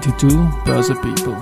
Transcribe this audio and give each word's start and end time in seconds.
22 0.00 0.28
Börse 0.66 0.94
People. 1.00 1.34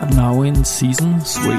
And 0.00 0.16
now 0.16 0.42
in 0.42 0.64
season 0.64 1.20
3. 1.20 1.54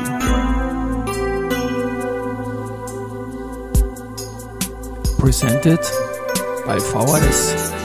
Presented 5.18 5.80
by 6.66 6.78
VHS 6.78 7.83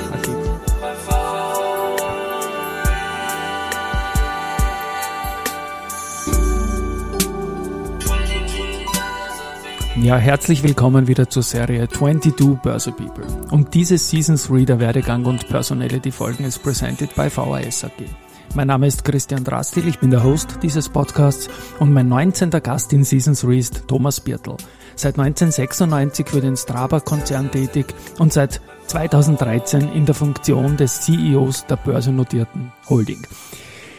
Ja, 10.09 10.17
herzlich 10.17 10.63
willkommen 10.63 11.07
wieder 11.07 11.29
zur 11.29 11.43
Serie 11.43 11.87
22 11.87 12.63
Börse 12.63 12.93
People. 12.93 13.27
Und 13.51 13.75
diese 13.75 13.99
Season 13.99 14.37
3 14.37 14.65
der 14.65 14.81
Werdegang 14.81 15.27
und 15.27 15.47
Personality 15.51 16.11
Folgen 16.11 16.45
ist 16.45 16.63
presented 16.63 17.15
by 17.15 17.29
VHS 17.29 17.85
AG. 17.85 18.07
Mein 18.55 18.69
Name 18.69 18.87
ist 18.87 19.05
Christian 19.05 19.45
Drastil, 19.45 19.87
ich 19.87 19.99
bin 19.99 20.11
der 20.11 20.25
Host 20.25 20.61
dieses 20.63 20.89
Podcasts 20.89 21.51
und 21.79 21.93
mein 21.93 22.09
19. 22.09 22.49
Gast 22.49 22.95
in 22.95 23.05
Season 23.05 23.35
3 23.35 23.59
ist 23.59 23.87
Thomas 23.87 24.19
Birtel. 24.19 24.57
Seit 24.97 25.19
1996 25.19 26.27
für 26.27 26.41
den 26.41 26.57
Strabag-Konzern 26.57 27.51
tätig 27.51 27.95
und 28.19 28.33
seit 28.33 28.63
2013 28.87 29.93
in 29.93 30.07
der 30.07 30.15
Funktion 30.15 30.79
des 30.79 31.03
CEOs 31.03 31.67
der 31.67 31.77
börsennotierten 31.77 32.73
Holding. 32.89 33.27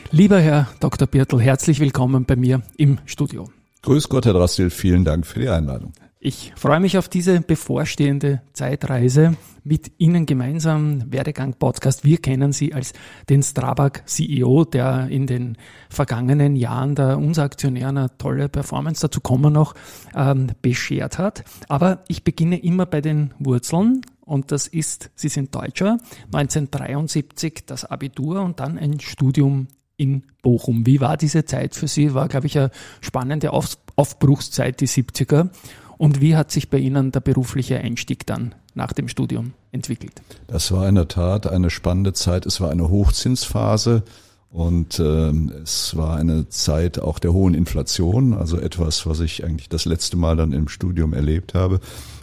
Lieber 0.10 0.40
Herr 0.40 0.70
Dr. 0.80 1.08
Birtel, 1.08 1.40
herzlich 1.40 1.80
willkommen 1.80 2.26
bei 2.26 2.36
mir 2.36 2.64
im 2.78 2.98
Studio. 3.06 3.48
Grüß 3.82 4.10
Gott, 4.10 4.26
Herr 4.26 4.34
Drastil, 4.34 4.70
vielen 4.70 5.06
Dank 5.06 5.26
für 5.26 5.40
die 5.40 5.50
Einladung. 5.50 5.94
Ich 6.22 6.52
freue 6.58 6.82
mich 6.82 6.98
auf 6.98 7.08
diese 7.08 7.40
bevorstehende 7.40 8.42
Zeitreise 8.52 9.38
mit 9.64 9.94
Ihnen 10.00 10.26
gemeinsam. 10.26 11.10
Werdegang 11.14 11.54
Podcast. 11.54 12.04
Wir 12.04 12.18
kennen 12.18 12.52
Sie 12.52 12.74
als 12.74 12.92
den 13.30 13.42
Strabag 13.42 14.04
CEO, 14.06 14.66
der 14.66 15.08
in 15.08 15.28
den 15.28 15.58
vergangenen 15.90 16.58
Jahren 16.58 16.96
der 16.96 17.18
unser 17.18 17.44
Aktionär 17.44 17.88
eine 17.88 18.18
tolle 18.18 18.50
Performance, 18.50 19.00
dazu 19.00 19.22
kommen 19.22 19.54
noch, 19.54 19.76
ähm, 20.14 20.48
beschert 20.62 21.18
hat. 21.18 21.46
Aber 21.70 22.04
ich 22.10 22.26
beginne 22.26 22.62
immer 22.62 22.86
bei 22.86 23.00
den 23.00 23.34
Wurzeln. 23.40 24.02
Und 24.20 24.52
das 24.52 24.68
ist, 24.68 25.12
Sie 25.16 25.30
sind 25.30 25.56
Deutscher, 25.56 26.00
1973 26.34 27.66
das 27.66 27.86
Abitur 27.86 28.42
und 28.42 28.60
dann 28.60 28.78
ein 28.78 29.00
Studium 29.00 29.68
in 30.00 30.24
Bochum. 30.42 30.86
Wie 30.86 31.02
war 31.02 31.18
diese 31.18 31.46
Zeit 31.46 31.76
für 31.76 31.88
Sie? 31.88 32.14
War, 32.14 32.28
glaube 32.28 32.48
ich, 32.48 32.58
eine 32.58 32.72
spannende 33.02 33.52
Auf 33.52 33.78
Aufbruchszeit, 33.96 34.80
die 34.80 34.88
70er. 34.88 35.50
Und 35.98 36.22
wie 36.22 36.38
hat 36.38 36.52
sich 36.52 36.70
bei 36.70 36.78
Ihnen 36.78 37.12
der 37.12 37.20
berufliche 37.20 37.78
Einstieg 37.80 38.26
dann 38.26 38.56
nach 38.74 38.94
dem 38.94 39.10
Studium 39.10 39.52
entwickelt? 39.74 40.22
Das 40.48 40.72
war 40.72 40.88
in 40.88 40.96
der 40.96 41.10
Tat 41.10 41.46
eine 41.46 41.70
spannende 41.70 42.14
Zeit. 42.14 42.46
Es 42.46 42.62
war 42.62 42.72
eine 42.72 42.90
Hochzinsphase 42.90 44.04
und 44.50 45.00
äh, 45.00 45.32
es 45.62 45.98
war 45.98 46.16
eine 46.16 46.48
Zeit 46.48 47.00
auch 47.00 47.20
der 47.20 47.34
hohen 47.34 47.54
Inflation, 47.54 48.34
also 48.34 48.58
etwas, 48.58 49.06
was 49.06 49.20
ich 49.20 49.44
eigentlich 49.44 49.68
das 49.68 49.84
letzte 49.84 50.16
Mal 50.16 50.38
dann 50.38 50.54
im 50.54 50.70
Studium 50.70 51.14
erlebt 51.14 51.54
habe. 51.54 51.82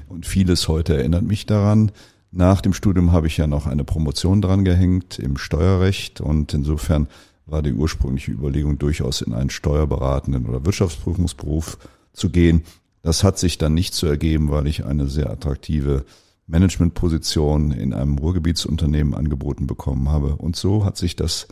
Und 0.09 0.25
vieles 0.25 0.67
heute 0.69 0.97
erinnert 0.97 1.25
mich 1.25 1.45
daran. 1.45 1.93
Nach 2.33 2.63
dem 2.63 2.73
Studium 2.73 3.13
habe 3.13 3.27
ich 3.27 3.37
ja 3.37 3.47
noch 3.47 3.67
eine 3.67 3.85
Promotion 3.85 4.41
dran 4.41 4.65
gehängt 4.65 5.19
im 5.19 5.37
Steuerrecht 5.37 6.23
und 6.23 6.55
insofern 6.55 7.09
war 7.47 7.63
die 7.63 7.73
ursprüngliche 7.73 8.33
Überlegung 8.33 8.79
durchaus 8.79 9.23
in 9.23 9.33
einen 9.33 9.51
steuerberatenden 9.51 10.47
oder 10.47 10.65
Wirtschaftsprüfungsberuf 10.65 11.79
zu 12.13 12.31
gehen. 12.31 12.63
Das 13.03 13.23
hat 13.23 13.39
sich 13.39 13.57
dann 13.57 13.75
nicht 13.75 13.95
so 13.95 14.07
ergeben, 14.07 14.51
weil 14.51 14.67
ich 14.67 14.85
eine 14.85 15.07
sehr 15.07 15.31
attraktive 15.31 16.05
Managementposition 16.49 17.71
in 17.71 17.95
einem 17.95 18.19
Ruhrgebietsunternehmen 18.19 19.15
angeboten 19.15 19.67
bekommen 19.67 20.09
habe. 20.09 20.37
Und 20.37 20.57
so 20.57 20.85
hat 20.85 20.97
sich 20.97 21.17
das 21.17 21.47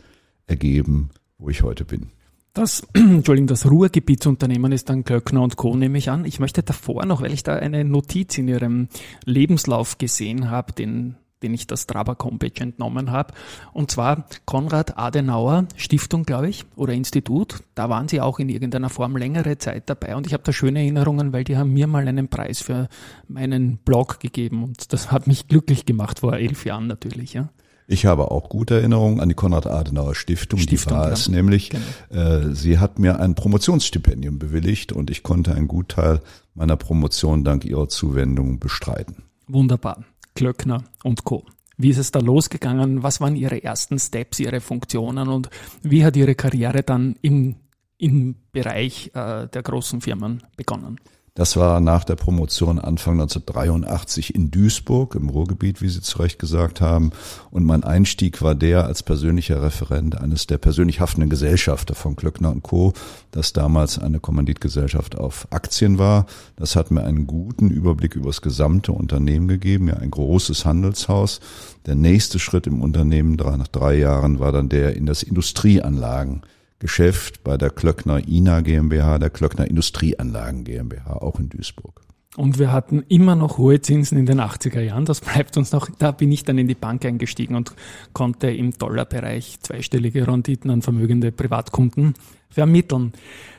ergeben, 0.47 1.09
wo 1.37 1.49
ich 1.49 1.63
heute 1.63 1.85
bin. 1.85 2.11
Das, 2.53 2.87
Entschuldigung, 2.93 3.47
das 3.47 3.69
Ruhrgebietsunternehmen 3.69 4.71
ist 4.71 4.89
dann 4.89 5.03
Klöckner 5.03 5.41
und 5.41 5.57
Co. 5.57 5.75
nehme 5.75 5.97
ich 5.97 6.09
an. 6.09 6.25
Ich 6.25 6.39
möchte 6.39 6.63
davor 6.63 7.05
noch, 7.05 7.21
weil 7.21 7.33
ich 7.33 7.43
da 7.43 7.55
eine 7.55 7.83
Notiz 7.83 8.37
in 8.37 8.47
Ihrem 8.47 8.87
Lebenslauf 9.25 9.97
gesehen 9.97 10.49
habe, 10.49 10.73
den 10.73 11.15
den 11.43 11.53
ich 11.53 11.67
das 11.67 11.83
Strabag 11.83 12.23
Homepage 12.23 12.61
entnommen 12.61 13.11
habe. 13.11 13.33
Und 13.73 13.91
zwar 13.91 14.25
Konrad 14.45 14.97
Adenauer 14.97 15.65
Stiftung, 15.75 16.23
glaube 16.23 16.49
ich, 16.49 16.65
oder 16.75 16.93
Institut. 16.93 17.59
Da 17.75 17.89
waren 17.89 18.07
Sie 18.07 18.21
auch 18.21 18.39
in 18.39 18.49
irgendeiner 18.49 18.89
Form 18.89 19.17
längere 19.17 19.57
Zeit 19.57 19.89
dabei. 19.89 20.15
Und 20.15 20.27
ich 20.27 20.33
habe 20.33 20.43
da 20.43 20.51
schöne 20.51 20.79
Erinnerungen, 20.79 21.33
weil 21.33 21.43
die 21.43 21.57
haben 21.57 21.73
mir 21.73 21.87
mal 21.87 22.07
einen 22.07 22.27
Preis 22.27 22.61
für 22.61 22.87
meinen 23.27 23.77
Blog 23.77 24.19
gegeben. 24.19 24.63
Und 24.63 24.93
das 24.93 25.11
hat 25.11 25.27
mich 25.27 25.47
glücklich 25.47 25.85
gemacht, 25.85 26.19
vor 26.19 26.33
elf 26.33 26.65
Jahren 26.65 26.87
natürlich. 26.87 27.33
Ja. 27.33 27.49
Ich 27.87 28.05
habe 28.05 28.31
auch 28.31 28.49
gute 28.49 28.75
Erinnerungen 28.75 29.19
an 29.19 29.29
die 29.29 29.35
Konrad-Adenauer 29.35 30.15
Stiftung. 30.15 30.59
Stiftung. 30.59 30.93
Die 30.93 30.95
war 30.95 31.11
es 31.11 31.29
nämlich. 31.29 31.69
Genau. 31.69 31.83
Äh, 32.09 32.55
sie 32.55 32.79
hat 32.79 32.97
mir 32.97 33.19
ein 33.19 33.35
Promotionsstipendium 33.35 34.39
bewilligt 34.39 34.91
und 34.91 35.11
ich 35.11 35.21
konnte 35.21 35.53
einen 35.53 35.67
Gutteil 35.67 36.21
meiner 36.55 36.77
Promotion 36.77 37.43
dank 37.43 37.63
ihrer 37.65 37.87
Zuwendung 37.87 38.59
bestreiten. 38.59 39.25
Wunderbar. 39.47 40.03
Klöckner 40.35 40.83
und 41.03 41.23
Co. 41.23 41.45
Wie 41.77 41.89
ist 41.89 41.97
es 41.97 42.11
da 42.11 42.19
losgegangen? 42.19 43.03
Was 43.03 43.19
waren 43.19 43.35
Ihre 43.35 43.63
ersten 43.63 43.99
Steps, 43.99 44.39
Ihre 44.39 44.61
Funktionen 44.61 45.27
und 45.27 45.49
wie 45.81 46.05
hat 46.05 46.15
Ihre 46.15 46.35
Karriere 46.35 46.83
dann 46.83 47.15
im, 47.21 47.55
im 47.97 48.35
Bereich 48.51 49.11
äh, 49.13 49.47
der 49.47 49.63
großen 49.63 50.01
Firmen 50.01 50.43
begonnen? 50.55 50.99
Das 51.37 51.57
war 51.57 51.81
nach 51.81 52.05
der 52.05 52.15
Promotion 52.15 52.79
Anfang 52.79 53.15
1983 53.19 54.33
in 54.33 54.51
Duisburg 54.51 55.15
im 55.15 55.27
Ruhrgebiet, 55.27 55.81
wie 55.81 55.89
Sie 55.89 55.99
zu 55.99 56.19
Recht 56.19 56.39
gesagt 56.39 56.79
haben. 56.79 57.11
Und 57.51 57.65
mein 57.65 57.83
Einstieg 57.83 58.41
war 58.41 58.55
der 58.55 58.85
als 58.85 59.03
persönlicher 59.03 59.61
Referent 59.61 60.17
eines 60.17 60.47
der 60.47 60.59
persönlich 60.59 61.01
haftenden 61.01 61.29
Gesellschafter 61.29 61.93
von 61.93 62.15
Klöckner 62.15 62.51
und 62.51 62.63
Co., 62.63 62.93
das 63.31 63.51
damals 63.51 63.99
eine 63.99 64.21
Kommanditgesellschaft 64.21 65.17
auf 65.17 65.49
Aktien 65.49 65.97
war. 65.97 66.25
Das 66.55 66.77
hat 66.77 66.89
mir 66.89 67.03
einen 67.03 67.27
guten 67.27 67.69
Überblick 67.69 68.15
über 68.15 68.27
das 68.27 68.41
gesamte 68.41 68.93
Unternehmen 68.93 69.49
gegeben, 69.49 69.89
ja 69.89 69.97
ein 69.97 70.11
großes 70.11 70.63
Handelshaus. 70.63 71.41
Der 71.85 71.95
nächste 71.95 72.39
Schritt 72.39 72.65
im 72.65 72.81
Unternehmen 72.81 73.35
nach 73.35 73.67
drei 73.67 73.97
Jahren 73.97 74.39
war 74.39 74.53
dann 74.53 74.69
der 74.69 74.95
in 74.95 75.05
das 75.05 75.21
Industrieanlagen 75.21 76.43
Geschäft 76.79 77.43
bei 77.43 77.57
der 77.57 77.69
Klöckner 77.69 78.27
INA 78.27 78.61
GmbH, 78.61 79.17
der 79.17 79.29
Klöckner 79.29 79.67
Industrieanlagen 79.67 80.63
GmbH, 80.63 81.13
auch 81.13 81.39
in 81.39 81.49
Duisburg. 81.49 82.01
Und 82.35 82.59
wir 82.59 82.73
hatten 82.73 83.03
immer 83.07 83.35
noch 83.35 83.57
hohe 83.57 83.79
Zinsen 83.79 84.17
in 84.17 84.25
den 84.25 84.41
80er 84.41 84.81
Jahren. 84.81 85.05
Das 85.05 85.21
bleibt 85.21 85.55
uns 85.55 85.71
noch. 85.71 85.89
Da 85.99 86.11
bin 86.11 86.31
ich 86.31 86.43
dann 86.43 86.57
in 86.57 86.67
die 86.67 86.75
Bank 86.75 87.05
eingestiegen 87.05 87.55
und 87.55 87.73
konnte 88.11 88.49
im 88.49 88.77
Dollarbereich 88.77 89.59
zweistellige 89.61 90.27
Renditen 90.27 90.69
an 90.69 90.81
vermögende 90.81 91.31
Privatkunden 91.31 92.13
vermitteln. 92.49 93.13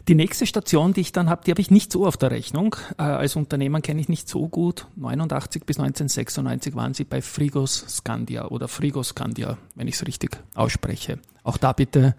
Die 0.08 0.14
nächste 0.14 0.46
Station, 0.46 0.92
die 0.92 1.00
ich 1.00 1.12
dann 1.12 1.30
habe, 1.30 1.42
die 1.44 1.50
habe 1.50 1.60
ich 1.60 1.70
nicht 1.70 1.90
so 1.90 2.06
auf 2.06 2.16
der 2.16 2.30
Rechnung. 2.30 2.76
Äh, 2.98 3.02
als 3.02 3.36
Unternehmer 3.36 3.80
kenne 3.80 4.00
ich 4.00 4.08
nicht 4.08 4.28
so 4.28 4.48
gut. 4.48 4.86
89 4.96 5.64
bis 5.64 5.78
1996 5.78 6.74
waren 6.74 6.94
Sie 6.94 7.04
bei 7.04 7.22
Frigos 7.22 7.84
Scandia 7.88 8.48
oder 8.48 8.68
Frigos 8.68 9.08
Scandia, 9.08 9.56
wenn 9.74 9.88
ich 9.88 9.94
es 9.94 10.06
richtig 10.06 10.38
ausspreche. 10.54 11.18
Auch 11.42 11.56
da 11.56 11.72
bitte 11.72 12.14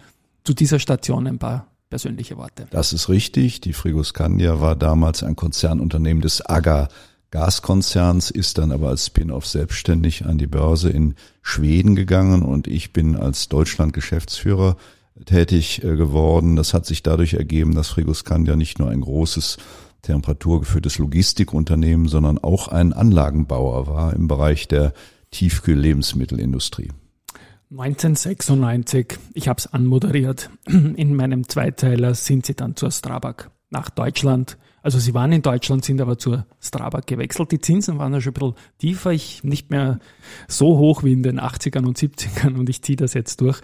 zu 0.47 0.53
dieser 0.53 0.79
Station 0.79 1.27
ein 1.27 1.39
paar 1.39 1.67
persönliche 1.89 2.37
Worte. 2.37 2.67
Das 2.69 2.93
ist 2.93 3.09
richtig. 3.09 3.59
Die 3.59 3.73
Frigoscandia 3.73 4.61
war 4.61 4.77
damals 4.77 5.21
ein 5.21 5.35
Konzernunternehmen 5.35 6.21
des 6.21 6.39
AGA 6.45 6.87
Gaskonzerns, 7.31 8.31
ist 8.31 8.57
dann 8.57 8.71
aber 8.71 8.87
als 8.87 9.07
Spin-off 9.07 9.45
selbstständig 9.45 10.25
an 10.25 10.37
die 10.37 10.47
Börse 10.47 10.89
in 10.89 11.15
Schweden 11.41 11.97
gegangen 11.97 12.43
und 12.43 12.67
ich 12.67 12.93
bin 12.93 13.17
als 13.17 13.49
Deutschland-Geschäftsführer 13.49 14.77
tätig 15.25 15.83
äh, 15.83 15.97
geworden. 15.97 16.55
Das 16.55 16.73
hat 16.73 16.85
sich 16.85 17.03
dadurch 17.03 17.33
ergeben, 17.33 17.75
dass 17.75 17.89
Frigoscandia 17.89 18.55
nicht 18.55 18.79
nur 18.79 18.89
ein 18.89 19.01
großes 19.01 19.57
temperaturgeführtes 20.03 20.97
Logistikunternehmen, 20.97 22.07
sondern 22.07 22.37
auch 22.37 22.69
ein 22.69 22.93
Anlagenbauer 22.93 23.87
war 23.87 24.13
im 24.13 24.29
Bereich 24.29 24.69
der 24.69 24.93
Tiefkühl-Lebensmittelindustrie. 25.31 26.91
1996, 27.69 29.19
ich 29.33 29.49
habe 29.49 29.57
es 29.57 29.67
anmoderiert, 29.67 30.49
in 30.67 31.15
meinem 31.15 31.49
Zweiteiler 31.49 32.15
sind 32.15 32.45
sie 32.45 32.55
dann 32.55 32.77
zur 32.77 32.91
Strabag 32.91 33.51
nach 33.69 33.89
Deutschland. 33.89 34.57
Also 34.81 34.99
sie 34.99 35.13
waren 35.13 35.33
in 35.33 35.41
Deutschland, 35.41 35.83
sind 35.83 35.99
aber 35.99 36.17
zur 36.17 36.45
Strabag 36.61 37.05
gewechselt. 37.07 37.51
Die 37.51 37.59
Zinsen 37.59 37.99
waren 37.99 38.13
ja 38.13 38.21
schon 38.21 38.33
ein 38.35 38.39
bisschen 38.39 38.55
tiefer, 38.77 39.11
ich 39.11 39.43
nicht 39.43 39.69
mehr 39.69 39.99
so 40.47 40.77
hoch 40.77 41.03
wie 41.03 41.11
in 41.11 41.23
den 41.23 41.41
80ern 41.41 41.85
und 41.85 41.97
70ern 41.97 42.57
und 42.57 42.69
ich 42.69 42.81
ziehe 42.83 42.95
das 42.95 43.13
jetzt 43.13 43.41
durch. 43.41 43.59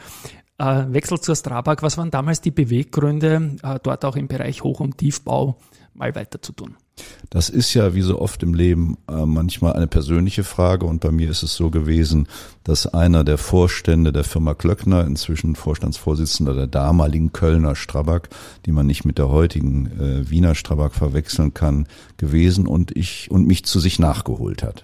Äh, 0.58 0.86
Wechsel 0.90 1.22
zur 1.22 1.38
Strabag, 1.38 1.82
was 1.82 1.98
waren 1.98 2.12
damals 2.12 2.42
die 2.42 2.52
Beweggründe, 2.52 3.56
äh, 3.64 3.80
dort 3.82 4.04
auch 4.04 4.18
im 4.18 4.28
Bereich 4.28 4.64
Hoch- 4.64 4.82
und 4.82 4.98
Tiefbau 4.98 5.58
mal 5.94 6.14
weiter 6.14 6.42
zu 6.42 6.52
tun? 6.52 6.76
Das 7.30 7.50
ist 7.50 7.74
ja 7.74 7.95
wie 7.95 8.04
so 8.04 8.22
oft 8.22 8.44
im 8.44 8.54
Leben 8.54 8.98
äh, 9.10 9.25
manchmal 9.25 9.74
eine 9.74 9.88
persönliche 9.88 10.44
Frage 10.44 10.86
und 10.86 11.01
bei 11.01 11.12
mir 11.12 11.31
ist 11.31 11.42
es 11.42 11.56
so 11.56 11.72
gewesen, 11.72 12.28
dass 12.63 12.86
einer 12.86 13.24
der 13.24 13.40
Vorstände 13.40 14.13
der 14.13 14.24
Firma 14.24 14.54
Klöckner, 14.54 15.06
inzwischen 15.06 15.56
Vorstandsvorsitzender 15.56 16.54
der 16.54 16.68
damaligen 16.68 17.34
Kölner 17.34 17.75
Strabag, 17.75 18.30
die 18.68 18.72
man 18.72 18.86
nicht 18.86 19.06
mit 19.06 19.18
der 19.18 19.30
heutigen 19.30 19.88
äh, 20.00 20.30
Wiener 20.30 20.54
Strabag 20.54 20.94
verwechseln 20.94 21.56
kann, 21.56 21.88
gewesen 22.18 22.68
und 22.68 22.95
ich 22.95 23.31
und 23.31 23.48
mich 23.48 23.66
zu 23.66 23.80
sich 23.80 23.98
nachgeholt 23.98 24.62
hat. 24.62 24.84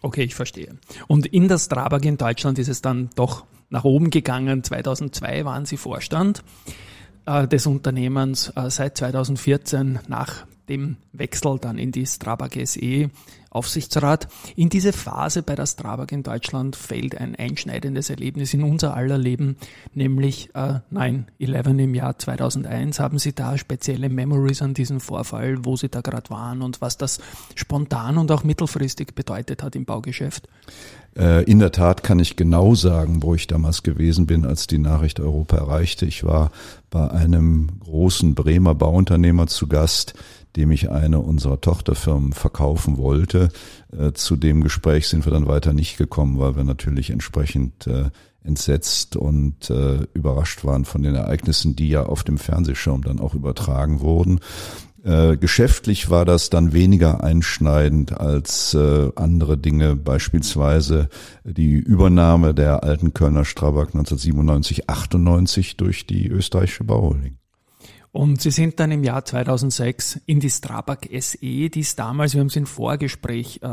Okay, 0.00 0.22
ich 0.22 0.34
verstehe. 0.34 0.78
Und 1.06 1.26
in 1.26 1.48
der 1.48 1.58
Strabag 1.58 2.06
in 2.06 2.16
Deutschland 2.16 2.58
ist 2.58 2.68
es 2.68 2.80
dann 2.80 3.10
doch 3.14 3.44
nach 3.68 3.84
oben 3.84 4.08
gegangen. 4.08 4.64
2002 4.64 5.44
waren 5.44 5.66
Sie 5.66 5.76
Vorstand 5.76 6.42
äh, 7.26 7.46
des 7.46 7.66
Unternehmens. 7.66 8.50
Seit 8.68 8.96
2014 8.96 9.98
nach 10.08 10.46
dem 10.70 10.96
Wechsel 11.12 11.58
dann 11.60 11.78
in 11.78 11.92
die 11.92 12.06
Strabag 12.06 12.52
SE 12.64 13.10
Aufsichtsrat. 13.50 14.28
In 14.54 14.68
diese 14.68 14.92
Phase 14.92 15.42
bei 15.42 15.56
der 15.56 15.66
Strabag 15.66 16.12
in 16.12 16.22
Deutschland 16.22 16.76
fällt 16.76 17.16
ein 17.18 17.34
einschneidendes 17.34 18.08
Erlebnis 18.08 18.54
in 18.54 18.62
unser 18.62 18.94
aller 18.94 19.18
Leben, 19.18 19.56
nämlich 19.92 20.50
äh, 20.54 20.78
9-11 20.92 21.78
im 21.80 21.94
Jahr 21.96 22.16
2001. 22.16 23.00
Haben 23.00 23.18
Sie 23.18 23.34
da 23.34 23.58
spezielle 23.58 24.08
Memories 24.08 24.62
an 24.62 24.74
diesen 24.74 25.00
Vorfall, 25.00 25.64
wo 25.64 25.76
Sie 25.76 25.88
da 25.88 26.00
gerade 26.00 26.30
waren 26.30 26.62
und 26.62 26.80
was 26.80 26.96
das 26.96 27.18
spontan 27.56 28.18
und 28.18 28.30
auch 28.30 28.44
mittelfristig 28.44 29.16
bedeutet 29.16 29.64
hat 29.64 29.74
im 29.74 29.84
Baugeschäft? 29.84 30.48
Äh, 31.16 31.42
in 31.44 31.58
der 31.58 31.72
Tat 31.72 32.04
kann 32.04 32.20
ich 32.20 32.36
genau 32.36 32.76
sagen, 32.76 33.20
wo 33.24 33.34
ich 33.34 33.48
damals 33.48 33.82
gewesen 33.82 34.26
bin, 34.26 34.44
als 34.44 34.68
die 34.68 34.78
Nachricht 34.78 35.18
Europa 35.18 35.56
erreichte. 35.56 36.06
Ich 36.06 36.22
war 36.22 36.52
bei 36.88 37.10
einem 37.10 37.80
großen 37.80 38.36
Bremer 38.36 38.76
Bauunternehmer 38.76 39.48
zu 39.48 39.66
Gast, 39.66 40.14
dem 40.56 40.70
ich 40.70 40.90
eine 40.90 41.20
unserer 41.20 41.60
Tochterfirmen 41.60 42.32
verkaufen 42.32 42.96
wollte. 42.96 43.50
Äh, 43.96 44.12
zu 44.12 44.36
dem 44.36 44.62
Gespräch 44.62 45.08
sind 45.08 45.26
wir 45.26 45.32
dann 45.32 45.46
weiter 45.46 45.72
nicht 45.72 45.96
gekommen, 45.96 46.38
weil 46.38 46.56
wir 46.56 46.64
natürlich 46.64 47.10
entsprechend 47.10 47.86
äh, 47.86 48.10
entsetzt 48.42 49.16
und 49.16 49.70
äh, 49.70 50.06
überrascht 50.14 50.64
waren 50.64 50.84
von 50.84 51.02
den 51.02 51.14
Ereignissen, 51.14 51.76
die 51.76 51.88
ja 51.88 52.04
auf 52.04 52.24
dem 52.24 52.38
Fernsehschirm 52.38 53.02
dann 53.02 53.20
auch 53.20 53.34
übertragen 53.34 54.00
wurden. 54.00 54.40
Geschäftlich 55.02 56.10
war 56.10 56.26
das 56.26 56.50
dann 56.50 56.74
weniger 56.74 57.24
einschneidend 57.24 58.20
als 58.20 58.76
andere 58.76 59.56
Dinge, 59.56 59.96
beispielsweise 59.96 61.08
die 61.42 61.72
Übernahme 61.72 62.52
der 62.52 62.84
alten 62.84 63.14
Kölner 63.14 63.46
Strabag 63.46 63.94
1997, 63.94 64.90
98 64.90 65.78
durch 65.78 66.06
die 66.06 66.28
österreichische 66.28 66.84
Bauholding. 66.84 67.38
Und 68.12 68.40
Sie 68.40 68.50
sind 68.50 68.80
dann 68.80 68.90
im 68.90 69.04
Jahr 69.04 69.24
2006 69.24 70.20
in 70.26 70.40
die 70.40 70.50
Strabag 70.50 71.08
SE, 71.20 71.38
die 71.38 71.80
es 71.80 71.94
damals, 71.94 72.34
wir 72.34 72.40
haben 72.40 72.48
es 72.48 72.56
im 72.56 72.66
Vorgespräch 72.66 73.60
äh, 73.62 73.68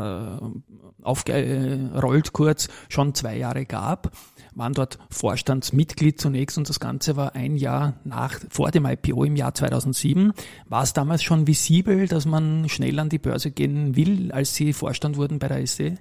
aufgerollt 1.02 2.32
kurz, 2.32 2.68
schon 2.88 3.14
zwei 3.14 3.36
Jahre 3.36 3.66
gab, 3.66 4.12
waren 4.54 4.74
dort 4.74 4.98
Vorstandsmitglied 5.10 6.20
zunächst 6.20 6.58
und 6.58 6.68
das 6.68 6.78
Ganze 6.78 7.16
war 7.16 7.34
ein 7.34 7.56
Jahr 7.56 7.94
nach, 8.04 8.38
vor 8.48 8.70
dem 8.70 8.86
IPO 8.86 9.24
im 9.24 9.36
Jahr 9.36 9.54
2007. 9.54 10.32
War 10.68 10.82
es 10.82 10.92
damals 10.92 11.22
schon 11.22 11.46
visibel, 11.46 12.06
dass 12.06 12.26
man 12.26 12.68
schnell 12.68 12.98
an 12.98 13.08
die 13.08 13.18
Börse 13.18 13.50
gehen 13.50 13.96
will, 13.96 14.30
als 14.30 14.54
Sie 14.54 14.72
Vorstand 14.72 15.16
wurden 15.16 15.38
bei 15.38 15.48
der 15.48 15.66
SE? 15.66 15.98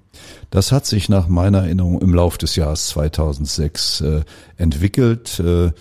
Das 0.49 0.71
hat 0.71 0.85
sich 0.85 1.09
nach 1.09 1.27
meiner 1.27 1.59
Erinnerung 1.59 2.01
im 2.01 2.13
Lauf 2.13 2.37
des 2.37 2.55
Jahres 2.55 2.87
2006 2.87 4.01
äh, 4.01 4.21
entwickelt. 4.57 5.39
Äh, 5.39 5.71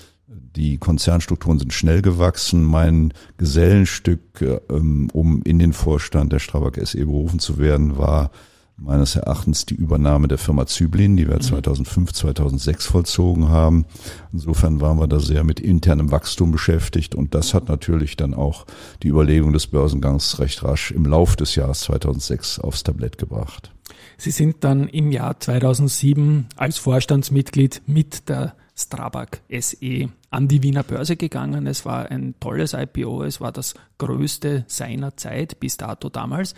die 0.57 0.79
Konzernstrukturen 0.79 1.59
sind 1.59 1.73
schnell 1.73 2.03
gewachsen. 2.03 2.65
Mein 2.65 3.13
Gesellenstück, 3.37 4.43
ähm, 4.71 5.09
um 5.13 5.43
in 5.43 5.59
den 5.59 5.73
Vorstand 5.73 6.33
der 6.33 6.39
Strabag 6.39 6.79
SE 6.85 7.05
berufen 7.05 7.39
zu 7.39 7.59
werden, 7.59 7.99
war 7.99 8.31
meines 8.79 9.17
Erachtens 9.17 9.65
die 9.65 9.75
Übernahme 9.75 10.29
der 10.29 10.39
Firma 10.39 10.67
Zyblin, 10.67 11.17
die 11.17 11.29
wir 11.29 11.41
2005, 11.41 12.11
mhm. 12.11 12.15
2006 12.15 12.87
vollzogen 12.87 13.49
haben. 13.49 13.87
Insofern 14.33 14.81
waren 14.81 14.99
wir 14.99 15.07
da 15.07 15.19
sehr 15.19 15.45
mit 15.45 15.61
internem 15.61 16.11
Wachstum 16.11 16.53
beschäftigt 16.53 17.15
und 17.15 17.35
das 17.35 17.55
hat 17.55 17.69
natürlich 17.69 18.17
dann 18.17 18.35
auch 18.35 18.67
die 19.03 19.09
Überlegung 19.09 19.53
des 19.53 19.67
Börsengangs 19.67 20.39
recht 20.41 20.63
rasch 20.63 20.91
im 20.91 21.07
Lauf 21.07 21.37
des 21.37 21.55
Jahres 21.55 21.81
2006 21.81 22.59
aufs 22.59 22.83
Tablett 22.83 23.19
gebracht. 23.19 23.73
Sie 24.19 24.31
sind 24.31 24.57
dann 24.61 24.89
im 24.89 25.11
Jahr 25.11 25.39
2007 25.39 26.47
als 26.57 26.79
Vorstandsmitglied 26.79 27.83
mit 27.87 28.29
der 28.29 28.57
Strabag 28.79 29.41
SE 29.61 30.09
an 30.31 30.49
die 30.49 30.63
Wiener 30.63 30.83
Börse 30.83 31.17
gegangen. 31.17 31.67
Es 31.67 31.87
war 31.87 32.11
ein 32.11 32.35
tolles 32.41 32.75
IPO, 32.75 33.25
es 33.25 33.41
war 33.41 33.51
das 33.51 33.75
größte 33.97 34.67
seiner 34.69 35.17
Zeit 35.17 35.59
bis 35.61 35.79
dato 35.79 36.11
damals. 36.11 36.55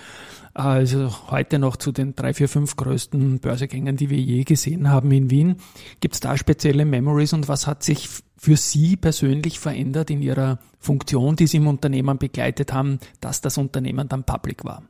Also 0.52 1.30
heute 1.30 1.60
noch 1.60 1.76
zu 1.76 1.92
den 1.92 2.16
drei, 2.16 2.34
vier, 2.34 2.48
fünf 2.48 2.74
größten 2.74 3.38
Börsegängen, 3.38 3.96
die 3.96 4.10
wir 4.10 4.18
je 4.18 4.42
gesehen 4.42 4.90
haben 4.90 5.12
in 5.12 5.30
Wien. 5.30 5.56
Gibt 6.00 6.14
es 6.14 6.20
da 6.20 6.36
spezielle 6.36 6.84
Memories 6.84 7.32
und 7.32 7.46
was 7.46 7.68
hat 7.68 7.84
sich 7.84 8.08
für 8.36 8.56
Sie 8.56 8.96
persönlich 8.96 9.60
verändert 9.60 10.10
in 10.10 10.20
Ihrer 10.20 10.58
Funktion, 10.80 11.36
die 11.36 11.46
Sie 11.46 11.58
im 11.58 11.68
Unternehmen 11.68 12.18
begleitet 12.18 12.72
haben, 12.72 12.98
dass 13.20 13.40
das 13.40 13.58
Unternehmen 13.58 14.08
dann 14.08 14.24
public 14.24 14.64
war? 14.64 14.82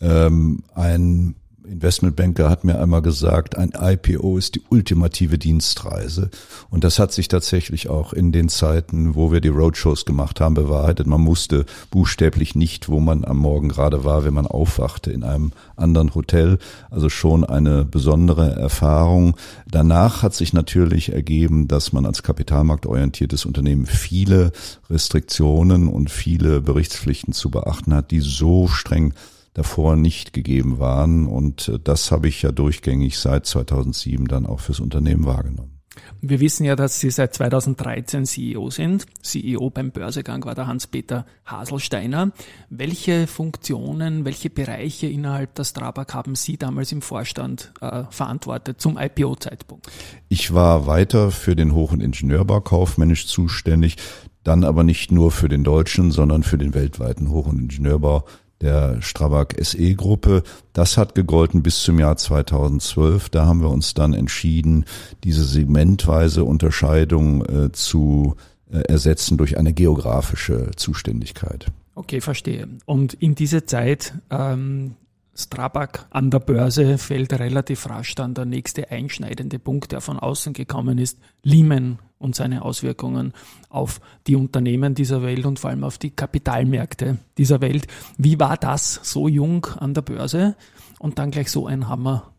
Ähm, 0.00 0.62
ein 0.74 1.34
Investmentbanker 1.68 2.48
hat 2.48 2.64
mir 2.64 2.80
einmal 2.80 3.02
gesagt, 3.02 3.56
ein 3.56 3.72
IPO 3.78 4.38
ist 4.38 4.54
die 4.54 4.62
ultimative 4.70 5.38
Dienstreise. 5.38 6.30
Und 6.70 6.84
das 6.84 6.98
hat 6.98 7.12
sich 7.12 7.28
tatsächlich 7.28 7.88
auch 7.88 8.12
in 8.12 8.32
den 8.32 8.48
Zeiten, 8.48 9.14
wo 9.14 9.30
wir 9.30 9.40
die 9.40 9.48
Roadshows 9.48 10.04
gemacht 10.04 10.40
haben, 10.40 10.54
bewahrheitet. 10.54 11.06
Man 11.06 11.20
musste 11.20 11.66
buchstäblich 11.90 12.54
nicht, 12.54 12.88
wo 12.88 13.00
man 13.00 13.24
am 13.24 13.38
Morgen 13.38 13.68
gerade 13.68 14.04
war, 14.04 14.24
wenn 14.24 14.34
man 14.34 14.46
aufwachte, 14.46 15.12
in 15.12 15.22
einem 15.22 15.52
anderen 15.76 16.14
Hotel. 16.14 16.58
Also 16.90 17.08
schon 17.08 17.44
eine 17.44 17.84
besondere 17.84 18.56
Erfahrung. 18.56 19.36
Danach 19.70 20.22
hat 20.22 20.34
sich 20.34 20.52
natürlich 20.52 21.12
ergeben, 21.12 21.68
dass 21.68 21.92
man 21.92 22.06
als 22.06 22.22
kapitalmarktorientiertes 22.22 23.44
Unternehmen 23.44 23.86
viele 23.86 24.52
Restriktionen 24.90 25.88
und 25.88 26.10
viele 26.10 26.60
Berichtspflichten 26.60 27.32
zu 27.32 27.50
beachten 27.50 27.94
hat, 27.94 28.10
die 28.10 28.20
so 28.20 28.68
streng 28.68 29.12
davor 29.54 29.96
nicht 29.96 30.32
gegeben 30.32 30.78
waren. 30.78 31.26
Und 31.26 31.68
äh, 31.68 31.78
das 31.82 32.10
habe 32.10 32.28
ich 32.28 32.42
ja 32.42 32.52
durchgängig 32.52 33.18
seit 33.18 33.46
2007 33.46 34.26
dann 34.28 34.46
auch 34.46 34.60
fürs 34.60 34.80
Unternehmen 34.80 35.26
wahrgenommen. 35.26 35.78
Wir 36.20 36.40
wissen 36.40 36.64
ja, 36.64 36.76
dass 36.76 37.00
Sie 37.00 37.10
seit 37.10 37.34
2013 37.34 38.26
CEO 38.26 38.70
sind. 38.70 39.06
CEO 39.22 39.70
beim 39.70 39.90
Börsegang 39.90 40.44
war 40.44 40.54
der 40.54 40.66
Hans-Peter 40.66 41.26
Haselsteiner. 41.46 42.32
Welche 42.70 43.26
Funktionen, 43.26 44.24
welche 44.24 44.50
Bereiche 44.50 45.06
innerhalb 45.06 45.54
der 45.54 45.64
Strabag 45.64 46.14
haben 46.14 46.34
Sie 46.34 46.56
damals 46.56 46.92
im 46.92 47.02
Vorstand 47.02 47.72
äh, 47.80 48.04
verantwortet 48.10 48.80
zum 48.80 48.98
IPO-Zeitpunkt? 48.98 49.88
Ich 50.28 50.52
war 50.52 50.86
weiter 50.86 51.30
für 51.30 51.56
den 51.56 51.72
Hoch- 51.72 51.92
und 51.92 52.00
Ingenieurbau 52.00 52.60
kaufmännisch 52.60 53.26
zuständig, 53.26 53.96
dann 54.42 54.64
aber 54.64 54.82
nicht 54.84 55.12
nur 55.12 55.30
für 55.30 55.48
den 55.48 55.64
deutschen, 55.64 56.10
sondern 56.10 56.42
für 56.42 56.58
den 56.58 56.74
weltweiten 56.74 57.30
Hoch- 57.30 57.46
und 57.46 57.58
Ingenieurbau 57.58 58.24
der 58.60 59.00
Strabag 59.02 59.54
SE 59.60 59.94
Gruppe. 59.94 60.42
Das 60.72 60.96
hat 60.96 61.14
gegolten 61.14 61.62
bis 61.62 61.82
zum 61.82 61.98
Jahr 61.98 62.16
2012. 62.16 63.28
Da 63.28 63.46
haben 63.46 63.60
wir 63.60 63.70
uns 63.70 63.94
dann 63.94 64.14
entschieden, 64.14 64.84
diese 65.24 65.44
segmentweise 65.44 66.44
Unterscheidung 66.44 67.44
äh, 67.44 67.72
zu 67.72 68.36
äh, 68.70 68.78
ersetzen 68.80 69.36
durch 69.36 69.58
eine 69.58 69.72
geografische 69.72 70.70
Zuständigkeit. 70.76 71.66
Okay, 71.94 72.20
verstehe. 72.20 72.68
Und 72.84 73.14
in 73.14 73.34
diese 73.34 73.64
Zeit 73.64 74.14
ähm, 74.30 74.94
Strabag 75.34 76.06
an 76.10 76.30
der 76.30 76.40
Börse 76.40 76.98
fällt 76.98 77.32
relativ 77.32 77.88
rasch 77.88 78.14
dann 78.14 78.34
der 78.34 78.44
nächste 78.44 78.90
einschneidende 78.90 79.58
Punkt, 79.58 79.92
der 79.92 80.00
von 80.00 80.18
außen 80.18 80.52
gekommen 80.52 80.98
ist, 80.98 81.18
Lehman 81.42 81.98
und 82.18 82.34
seine 82.34 82.62
Auswirkungen 82.62 83.32
auf 83.68 84.00
die 84.26 84.36
Unternehmen 84.36 84.94
dieser 84.94 85.22
Welt 85.22 85.46
und 85.46 85.58
vor 85.58 85.70
allem 85.70 85.84
auf 85.84 85.98
die 85.98 86.10
Kapitalmärkte 86.10 87.18
dieser 87.36 87.60
Welt. 87.60 87.86
Wie 88.16 88.38
war 88.40 88.56
das 88.56 89.00
so 89.02 89.28
jung 89.28 89.66
an 89.78 89.94
der 89.94 90.02
Börse 90.02 90.56
und 90.98 91.18
dann 91.18 91.30
gleich 91.30 91.50
so 91.50 91.66
ein 91.66 91.88
Hammer? 91.88 92.32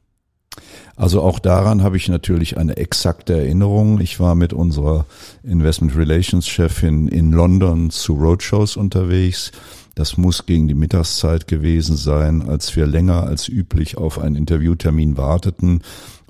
Also 0.95 1.21
auch 1.21 1.39
daran 1.39 1.83
habe 1.83 1.98
ich 1.98 2.09
natürlich 2.09 2.57
eine 2.57 2.77
exakte 2.77 3.33
Erinnerung. 3.33 4.01
Ich 4.01 4.19
war 4.19 4.36
mit 4.36 4.51
unserer 4.51 5.05
Investment 5.43 5.95
Relations 5.95 6.45
Chefin 6.48 7.07
in 7.07 7.31
London 7.31 7.89
zu 7.89 8.13
Roadshows 8.15 8.75
unterwegs. 8.75 9.51
Das 9.95 10.17
muss 10.17 10.45
gegen 10.45 10.67
die 10.67 10.75
Mittagszeit 10.75 11.48
gewesen 11.48 11.95
sein, 11.98 12.41
als 12.41 12.75
wir 12.75 12.86
länger 12.86 13.24
als 13.24 13.48
üblich 13.48 13.98
auf 13.98 14.19
einen 14.19 14.36
Interviewtermin 14.36 15.17
warteten 15.17 15.81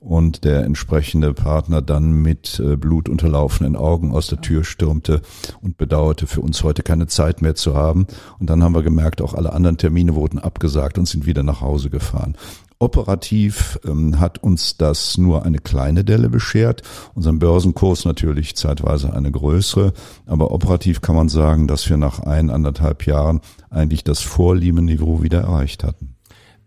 und 0.02 0.44
der 0.44 0.64
entsprechende 0.64 1.34
Partner 1.34 1.82
dann 1.82 2.12
mit 2.12 2.60
äh, 2.60 2.76
blutunterlaufenden 2.76 3.76
Augen 3.76 4.14
aus 4.14 4.28
der 4.28 4.42
Tür 4.42 4.64
stürmte 4.64 5.22
und 5.62 5.78
bedauerte, 5.78 6.28
für 6.28 6.42
uns 6.42 6.64
heute 6.64 6.84
keine 6.84 7.08
Zeit 7.08 7.42
mehr 7.42 7.56
zu 7.56 7.76
haben. 7.76 8.08
Und 8.40 8.50
dann 8.50 8.64
haben 8.64 8.76
wir 8.76 8.84
gemerkt, 8.84 9.22
auch 9.22 9.34
alle 9.34 9.54
anderen 9.54 9.78
Termine 9.78 10.16
wurden 10.16 10.40
abgesagt 10.40 10.98
und 10.98 11.08
sind 11.08 11.26
wieder 11.26 11.44
nach 11.44 11.62
Hause 11.62 11.90
gefahren. 11.90 12.36
Operativ 12.82 13.78
ähm, 13.86 14.22
hat 14.22 14.42
uns 14.42 14.78
das 14.78 15.18
nur 15.18 15.44
eine 15.44 15.58
kleine 15.60 16.06
Delle 16.06 16.30
beschert, 16.30 16.82
unseren 17.14 17.38
Börsenkurs 17.38 18.06
natürlich 18.06 18.56
zeitweise 18.56 19.12
eine 19.14 19.32
größere, 19.32 19.92
aber 20.26 20.52
operativ 20.52 21.02
kann 21.02 21.18
man 21.18 21.28
sagen, 21.28 21.68
dass 21.68 21.90
wir 21.90 21.98
nach 21.98 22.22
ein, 22.22 22.50
anderthalb 22.50 23.06
Jahren 23.06 23.42
eigentlich 23.70 24.06
das 24.06 24.22
Vorliemen-Niveau 24.22 25.22
wieder 25.22 25.42
erreicht 25.42 25.84
hatten. 25.84 26.16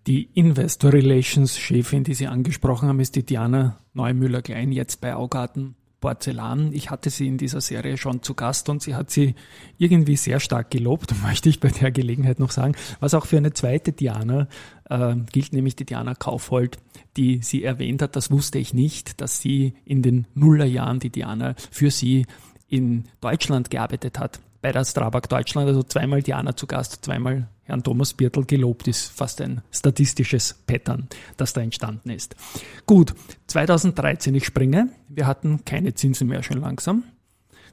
Die 0.06 0.24
Investor 0.34 0.92
Relations 0.92 1.56
Chefin, 1.56 2.02
die 2.02 2.14
Sie 2.14 2.26
angesprochen 2.26 2.88
haben, 2.88 2.98
ist 2.98 3.14
die 3.14 3.24
Diana 3.24 3.78
Neumüller-Klein, 3.94 4.72
jetzt 4.72 5.00
bei 5.00 5.14
Augarten 5.14 5.76
Porzellan. 6.00 6.72
Ich 6.72 6.90
hatte 6.90 7.08
sie 7.08 7.28
in 7.28 7.38
dieser 7.38 7.60
Serie 7.60 7.96
schon 7.96 8.22
zu 8.22 8.34
Gast 8.34 8.68
und 8.68 8.82
sie 8.82 8.96
hat 8.96 9.10
sie 9.10 9.36
irgendwie 9.78 10.16
sehr 10.16 10.40
stark 10.40 10.70
gelobt, 10.70 11.14
möchte 11.22 11.48
ich 11.48 11.60
bei 11.60 11.68
der 11.68 11.92
Gelegenheit 11.92 12.40
noch 12.40 12.50
sagen. 12.50 12.74
Was 13.00 13.14
auch 13.14 13.24
für 13.24 13.38
eine 13.38 13.52
zweite 13.54 13.92
Diana 13.92 14.48
äh, 14.90 15.14
gilt, 15.30 15.52
nämlich 15.52 15.76
die 15.76 15.86
Diana 15.86 16.14
Kaufhold, 16.14 16.78
die 17.16 17.40
sie 17.42 17.62
erwähnt 17.62 18.02
hat. 18.02 18.16
Das 18.16 18.30
wusste 18.30 18.58
ich 18.58 18.74
nicht, 18.74 19.20
dass 19.20 19.40
sie 19.40 19.74
in 19.84 20.02
den 20.02 20.26
Nullerjahren, 20.34 20.98
die 20.98 21.10
Diana 21.10 21.54
für 21.70 21.90
sie 21.90 22.26
in 22.68 23.04
Deutschland 23.20 23.70
gearbeitet 23.70 24.18
hat 24.18 24.40
bei 24.62 24.72
der 24.72 24.84
Strabag 24.84 25.28
Deutschland, 25.28 25.68
also 25.68 25.82
zweimal 25.82 26.22
Diana 26.22 26.56
zu 26.56 26.66
Gast, 26.66 27.04
zweimal 27.04 27.48
Herrn 27.64 27.82
Thomas 27.82 28.14
Birtel 28.14 28.44
gelobt, 28.44 28.88
ist 28.88 29.10
fast 29.12 29.40
ein 29.40 29.62
statistisches 29.70 30.54
Pattern, 30.66 31.08
das 31.36 31.52
da 31.52 31.60
entstanden 31.60 32.10
ist. 32.10 32.34
Gut, 32.86 33.14
2013, 33.46 34.34
ich 34.34 34.44
springe. 34.44 34.88
Wir 35.08 35.26
hatten 35.26 35.64
keine 35.64 35.94
Zinsen 35.94 36.28
mehr 36.28 36.42
schon 36.42 36.60
langsam. 36.60 37.04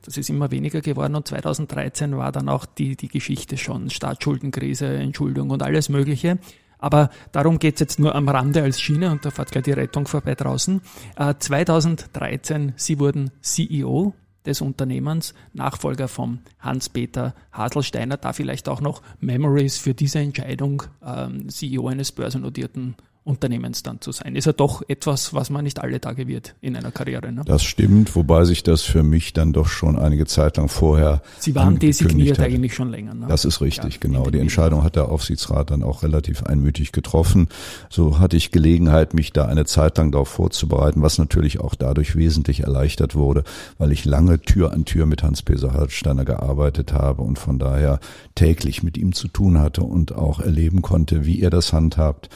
Das 0.03 0.17
ist 0.17 0.29
immer 0.29 0.51
weniger 0.51 0.81
geworden 0.81 1.15
und 1.15 1.27
2013 1.27 2.15
war 2.17 2.31
dann 2.31 2.49
auch 2.49 2.65
die, 2.65 2.95
die 2.95 3.09
Geschichte 3.09 3.57
schon 3.57 3.89
Staatsschuldenkrise, 3.89 4.87
Entschuldung 4.87 5.49
und 5.49 5.63
alles 5.63 5.89
Mögliche. 5.89 6.39
Aber 6.77 7.09
darum 7.33 7.59
geht's 7.59 7.81
jetzt 7.81 7.99
nur 7.99 8.15
am 8.15 8.29
Rande 8.29 8.63
als 8.63 8.79
Schiene 8.79 9.11
und 9.11 9.25
da 9.25 9.31
fährt 9.31 9.51
gleich 9.51 9.65
die 9.65 9.73
Rettung 9.73 10.07
vorbei 10.07 10.35
draußen. 10.35 10.81
Äh, 11.17 11.33
2013, 11.37 12.73
Sie 12.77 12.99
wurden 12.99 13.31
CEO 13.41 14.13
des 14.49 14.61
Unternehmens, 14.61 15.33
Nachfolger 15.53 16.07
von 16.07 16.39
Hans-Peter 16.59 17.33
Haselsteiner, 17.53 18.17
da 18.17 18.33
vielleicht 18.33 18.67
auch 18.67 18.81
noch 18.81 19.01
Memories 19.21 19.77
für 19.77 19.93
diese 19.93 20.19
Entscheidung, 20.19 20.83
ähm, 21.05 21.47
CEO 21.49 21.87
eines 21.87 22.11
börsennotierten 22.11 22.95
Unternehmens 23.29 23.83
dann 23.83 24.01
zu 24.01 24.11
sein. 24.11 24.35
Ist 24.35 24.45
ja 24.45 24.53
doch 24.53 24.81
etwas, 24.87 25.33
was 25.35 25.51
man 25.51 25.63
nicht 25.63 25.79
alle 25.79 26.01
Tage 26.01 26.27
wird 26.27 26.55
in 26.61 26.75
einer 26.75 26.91
Karriere. 26.91 27.31
Ne? 27.31 27.43
Das 27.45 27.63
stimmt, 27.63 28.15
wobei 28.15 28.43
sich 28.43 28.63
das 28.63 28.81
für 28.81 29.03
mich 29.03 29.33
dann 29.33 29.53
doch 29.53 29.67
schon 29.67 29.99
einige 29.99 30.25
Zeit 30.25 30.57
lang 30.57 30.67
vorher. 30.67 31.21
Sie 31.37 31.53
waren 31.53 31.77
designiert 31.77 32.39
hat. 32.39 32.47
eigentlich 32.47 32.73
schon 32.73 32.89
länger. 32.89 33.13
Ne? 33.13 33.27
Das 33.29 33.45
ist 33.45 33.61
richtig, 33.61 33.93
ja, 33.93 33.99
genau. 33.99 34.29
Die 34.31 34.39
Entscheidung 34.39 34.83
hat 34.83 34.95
der 34.95 35.09
Aufsichtsrat 35.09 35.69
dann 35.69 35.83
auch 35.83 36.01
relativ 36.01 36.43
einmütig 36.43 36.91
getroffen. 36.91 37.49
So 37.89 38.17
hatte 38.17 38.35
ich 38.35 38.49
Gelegenheit, 38.49 39.13
mich 39.13 39.31
da 39.31 39.45
eine 39.45 39.65
Zeit 39.65 39.97
lang 39.99 40.11
darauf 40.11 40.29
vorzubereiten, 40.29 41.03
was 41.03 41.19
natürlich 41.19 41.59
auch 41.59 41.75
dadurch 41.75 42.15
wesentlich 42.15 42.61
erleichtert 42.61 43.13
wurde, 43.13 43.43
weil 43.77 43.91
ich 43.91 44.05
lange 44.05 44.41
Tür 44.41 44.73
an 44.73 44.85
Tür 44.85 45.05
mit 45.05 45.21
Hans-Peter 45.21 45.73
Hallsteiner 45.73 46.25
gearbeitet 46.25 46.93
habe 46.93 47.21
und 47.21 47.37
von 47.37 47.59
daher 47.59 47.99
täglich 48.33 48.81
mit 48.81 48.97
ihm 48.97 49.13
zu 49.13 49.27
tun 49.27 49.59
hatte 49.59 49.83
und 49.83 50.13
auch 50.13 50.39
erleben 50.39 50.81
konnte, 50.81 51.25
wie 51.25 51.41
er 51.41 51.51
das 51.51 51.73
handhabt. 51.73 52.29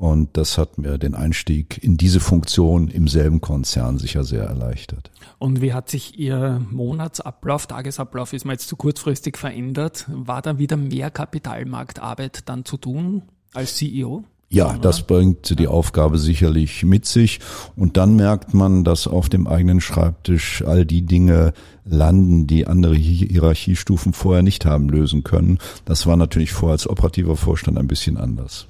Und 0.00 0.38
das 0.38 0.56
hat 0.56 0.78
mir 0.78 0.96
den 0.96 1.14
Einstieg 1.14 1.78
in 1.84 1.98
diese 1.98 2.20
Funktion 2.20 2.88
im 2.88 3.06
selben 3.06 3.42
Konzern 3.42 3.98
sicher 3.98 4.24
sehr 4.24 4.44
erleichtert. 4.44 5.10
Und 5.38 5.60
wie 5.60 5.74
hat 5.74 5.90
sich 5.90 6.18
Ihr 6.18 6.62
Monatsablauf, 6.70 7.66
Tagesablauf, 7.66 8.32
ist 8.32 8.46
mir 8.46 8.52
jetzt 8.52 8.68
zu 8.68 8.76
kurzfristig 8.76 9.36
verändert? 9.36 10.06
War 10.08 10.40
da 10.40 10.56
wieder 10.56 10.78
mehr 10.78 11.10
Kapitalmarktarbeit 11.10 12.48
dann 12.48 12.64
zu 12.64 12.78
tun 12.78 13.24
als 13.52 13.76
CEO? 13.76 14.24
Ja, 14.48 14.78
das 14.78 15.02
bringt 15.02 15.58
die 15.58 15.68
Aufgabe 15.68 16.16
sicherlich 16.16 16.82
mit 16.82 17.04
sich. 17.04 17.40
Und 17.76 17.98
dann 17.98 18.16
merkt 18.16 18.54
man, 18.54 18.84
dass 18.84 19.06
auf 19.06 19.28
dem 19.28 19.46
eigenen 19.46 19.82
Schreibtisch 19.82 20.64
all 20.66 20.86
die 20.86 21.02
Dinge 21.02 21.52
landen, 21.84 22.46
die 22.46 22.66
andere 22.66 22.94
Hierarchiestufen 22.94 24.14
vorher 24.14 24.42
nicht 24.42 24.64
haben 24.64 24.88
lösen 24.88 25.24
können. 25.24 25.58
Das 25.84 26.06
war 26.06 26.16
natürlich 26.16 26.52
vorher 26.52 26.72
als 26.72 26.88
operativer 26.88 27.36
Vorstand 27.36 27.76
ein 27.76 27.86
bisschen 27.86 28.16
anders. 28.16 28.66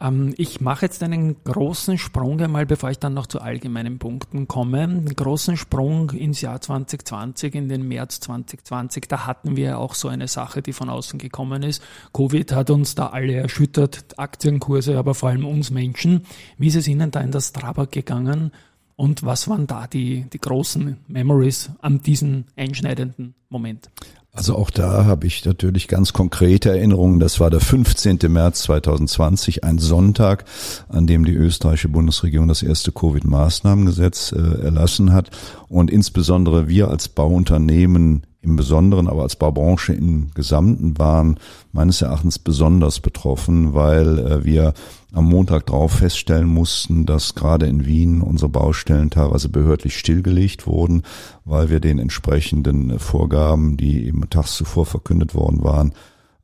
Ähm, 0.00 0.34
ich 0.36 0.60
mache 0.60 0.86
jetzt 0.86 1.02
einen 1.02 1.42
großen 1.44 1.98
Sprung 1.98 2.40
einmal, 2.40 2.66
bevor 2.66 2.90
ich 2.90 2.98
dann 2.98 3.14
noch 3.14 3.26
zu 3.26 3.40
allgemeinen 3.40 3.98
Punkten 3.98 4.46
komme. 4.48 4.82
Einen 4.82 5.06
großen 5.06 5.56
Sprung 5.56 6.10
ins 6.10 6.40
Jahr 6.40 6.60
2020, 6.60 7.54
in 7.54 7.68
den 7.68 7.86
März 7.88 8.20
2020. 8.20 9.08
Da 9.08 9.26
hatten 9.26 9.56
wir 9.56 9.78
auch 9.78 9.94
so 9.94 10.08
eine 10.08 10.28
Sache, 10.28 10.62
die 10.62 10.72
von 10.72 10.90
außen 10.90 11.18
gekommen 11.18 11.62
ist. 11.62 11.82
Covid 12.12 12.52
hat 12.52 12.70
uns 12.70 12.94
da 12.94 13.08
alle 13.08 13.34
erschüttert, 13.34 14.18
Aktienkurse, 14.18 14.98
aber 14.98 15.14
vor 15.14 15.30
allem 15.30 15.46
uns 15.46 15.70
Menschen. 15.70 16.22
Wie 16.58 16.68
ist 16.68 16.76
es 16.76 16.88
Ihnen 16.88 17.10
da 17.10 17.20
in 17.20 17.30
das 17.30 17.48
Strabag 17.48 17.90
gegangen? 17.90 18.52
Und 18.96 19.24
was 19.24 19.46
waren 19.46 19.66
da 19.66 19.86
die, 19.86 20.24
die 20.32 20.38
großen 20.38 20.96
Memories 21.06 21.70
an 21.80 22.00
diesem 22.00 22.44
einschneidenden 22.56 23.34
Moment? 23.50 23.90
Also 24.36 24.54
auch 24.54 24.68
da 24.68 25.06
habe 25.06 25.26
ich 25.26 25.46
natürlich 25.46 25.88
ganz 25.88 26.12
konkrete 26.12 26.68
Erinnerungen. 26.68 27.20
Das 27.20 27.40
war 27.40 27.48
der 27.48 27.60
15. 27.60 28.18
März 28.28 28.64
2020, 28.64 29.64
ein 29.64 29.78
Sonntag, 29.78 30.44
an 30.90 31.06
dem 31.06 31.24
die 31.24 31.32
österreichische 31.32 31.88
Bundesregierung 31.88 32.46
das 32.46 32.62
erste 32.62 32.92
Covid-Maßnahmengesetz 32.92 34.32
äh, 34.32 34.62
erlassen 34.62 35.14
hat. 35.14 35.30
Und 35.68 35.90
insbesondere 35.90 36.68
wir 36.68 36.88
als 36.88 37.08
Bauunternehmen 37.08 38.26
im 38.46 38.56
Besonderen, 38.56 39.08
aber 39.08 39.22
als 39.22 39.36
Baubranche 39.36 39.92
im 39.92 40.30
Gesamten 40.34 40.98
waren 40.98 41.38
meines 41.72 42.00
Erachtens 42.00 42.38
besonders 42.38 43.00
betroffen, 43.00 43.74
weil 43.74 44.18
äh, 44.18 44.44
wir 44.44 44.72
am 45.12 45.28
Montag 45.28 45.66
drauf 45.66 45.92
feststellen 45.92 46.48
mussten, 46.48 47.06
dass 47.06 47.34
gerade 47.34 47.66
in 47.66 47.84
Wien 47.84 48.22
unsere 48.22 48.48
Baustellen 48.48 49.10
teilweise 49.10 49.48
behördlich 49.48 49.98
stillgelegt 49.98 50.66
wurden, 50.66 51.02
weil 51.44 51.70
wir 51.70 51.80
den 51.80 51.98
entsprechenden 51.98 52.98
Vorgaben, 52.98 53.76
die 53.76 54.06
eben 54.06 54.28
tags 54.30 54.56
zuvor 54.56 54.86
verkündet 54.86 55.34
worden 55.34 55.64
waren, 55.64 55.92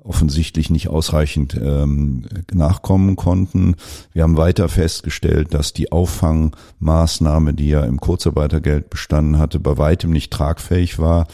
offensichtlich 0.05 0.71
nicht 0.71 0.89
ausreichend 0.89 1.55
ähm, 1.55 2.25
nachkommen 2.53 3.15
konnten. 3.15 3.77
Wir 4.13 4.25
haben 4.25 4.37
weiter 4.37 4.69
festgestellt, 4.69 5.55
dass 5.55 5.73
die 5.73 5.93
Auffangmaßnahme, 5.93 7.55
die 7.55 7.69
ja 7.69 7.85
im 7.85 8.01
Kurzarbeitergeld 8.01 8.91
bestanden 8.91 9.39
hatte, 9.39 9.61
bei 9.61 9.79
weitem 9.79 10.11
nicht 10.11 10.33
tragfähig 10.33 10.99
war 10.99 11.29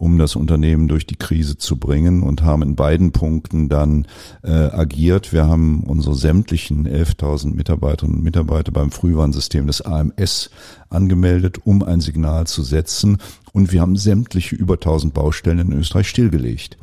um 0.00 0.16
das 0.16 0.34
Unternehmen 0.34 0.88
durch 0.88 1.06
die 1.06 1.16
Krise 1.16 1.58
zu 1.58 1.76
bringen 1.76 2.22
und 2.22 2.42
haben 2.42 2.62
in 2.62 2.74
beiden 2.74 3.12
Punkten 3.12 3.68
dann 3.68 4.06
äh, 4.42 4.50
agiert. 4.50 5.30
Wir 5.30 5.46
haben 5.46 5.84
unsere 5.84 6.14
sämtlichen 6.14 6.88
11.000 6.88 7.54
Mitarbeiterinnen 7.54 8.16
und 8.16 8.24
Mitarbeiter 8.24 8.72
beim 8.72 8.92
Frühwarnsystem 8.92 9.66
des 9.66 9.82
AMS 9.82 10.50
angemeldet, 10.88 11.58
um 11.64 11.82
ein 11.82 12.00
Signal 12.00 12.46
zu 12.46 12.62
setzen. 12.62 13.18
Und 13.52 13.72
wir 13.72 13.80
haben 13.80 13.96
sämtliche 13.96 14.56
über 14.56 14.74
1000 14.74 15.14
Baustellen 15.14 15.58
in 15.58 15.72
Österreich 15.72 16.08
stillgelegt. 16.08 16.76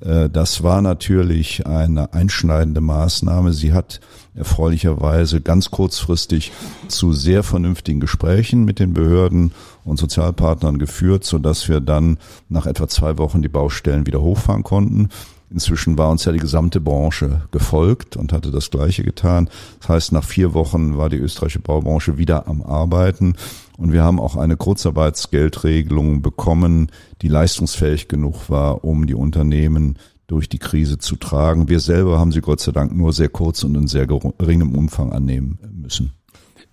Äh, 0.00 0.28
das 0.30 0.62
war 0.62 0.82
natürlich 0.82 1.66
eine 1.66 2.12
einschneidende 2.12 2.80
Maßnahme. 2.80 3.52
Sie 3.52 3.72
hat 3.72 4.00
erfreulicherweise 4.34 5.40
ganz 5.40 5.70
kurzfristig 5.70 6.52
zu 6.88 7.12
sehr 7.12 7.42
vernünftigen 7.42 8.00
Gesprächen 8.00 8.64
mit 8.64 8.78
den 8.78 8.92
Behörden 8.92 9.52
und 9.84 9.98
Sozialpartnern 9.98 10.78
geführt, 10.78 11.24
so 11.24 11.38
dass 11.38 11.68
wir 11.68 11.80
dann 11.80 12.18
nach 12.48 12.66
etwa 12.66 12.86
zwei 12.88 13.18
Wochen 13.18 13.42
die 13.42 13.48
Baustellen 13.48 14.06
wieder 14.06 14.20
hochfahren 14.20 14.62
konnten. 14.62 15.08
Inzwischen 15.50 15.96
war 15.96 16.10
uns 16.10 16.24
ja 16.24 16.32
die 16.32 16.38
gesamte 16.38 16.80
Branche 16.80 17.42
gefolgt 17.52 18.16
und 18.16 18.32
hatte 18.32 18.50
das 18.50 18.70
Gleiche 18.70 19.04
getan. 19.04 19.48
Das 19.80 19.88
heißt, 19.88 20.12
nach 20.12 20.24
vier 20.24 20.54
Wochen 20.54 20.96
war 20.96 21.08
die 21.08 21.18
österreichische 21.18 21.60
Baubranche 21.60 22.18
wieder 22.18 22.48
am 22.48 22.62
Arbeiten 22.62 23.34
und 23.76 23.92
wir 23.92 24.02
haben 24.02 24.20
auch 24.20 24.36
eine 24.36 24.56
Kurzarbeitsgeldregelung 24.56 26.22
bekommen, 26.22 26.90
die 27.22 27.28
leistungsfähig 27.28 28.08
genug 28.08 28.50
war, 28.50 28.84
um 28.84 29.06
die 29.06 29.14
Unternehmen 29.14 29.98
durch 30.26 30.48
die 30.48 30.58
Krise 30.58 30.98
zu 30.98 31.16
tragen. 31.16 31.68
Wir 31.68 31.80
selber 31.80 32.18
haben 32.18 32.32
sie 32.32 32.40
Gott 32.40 32.60
sei 32.60 32.72
Dank 32.72 32.94
nur 32.94 33.12
sehr 33.12 33.28
kurz 33.28 33.62
und 33.62 33.76
in 33.76 33.86
sehr 33.86 34.06
geringem 34.06 34.74
Umfang 34.74 35.12
annehmen 35.12 35.58
müssen. 35.72 36.15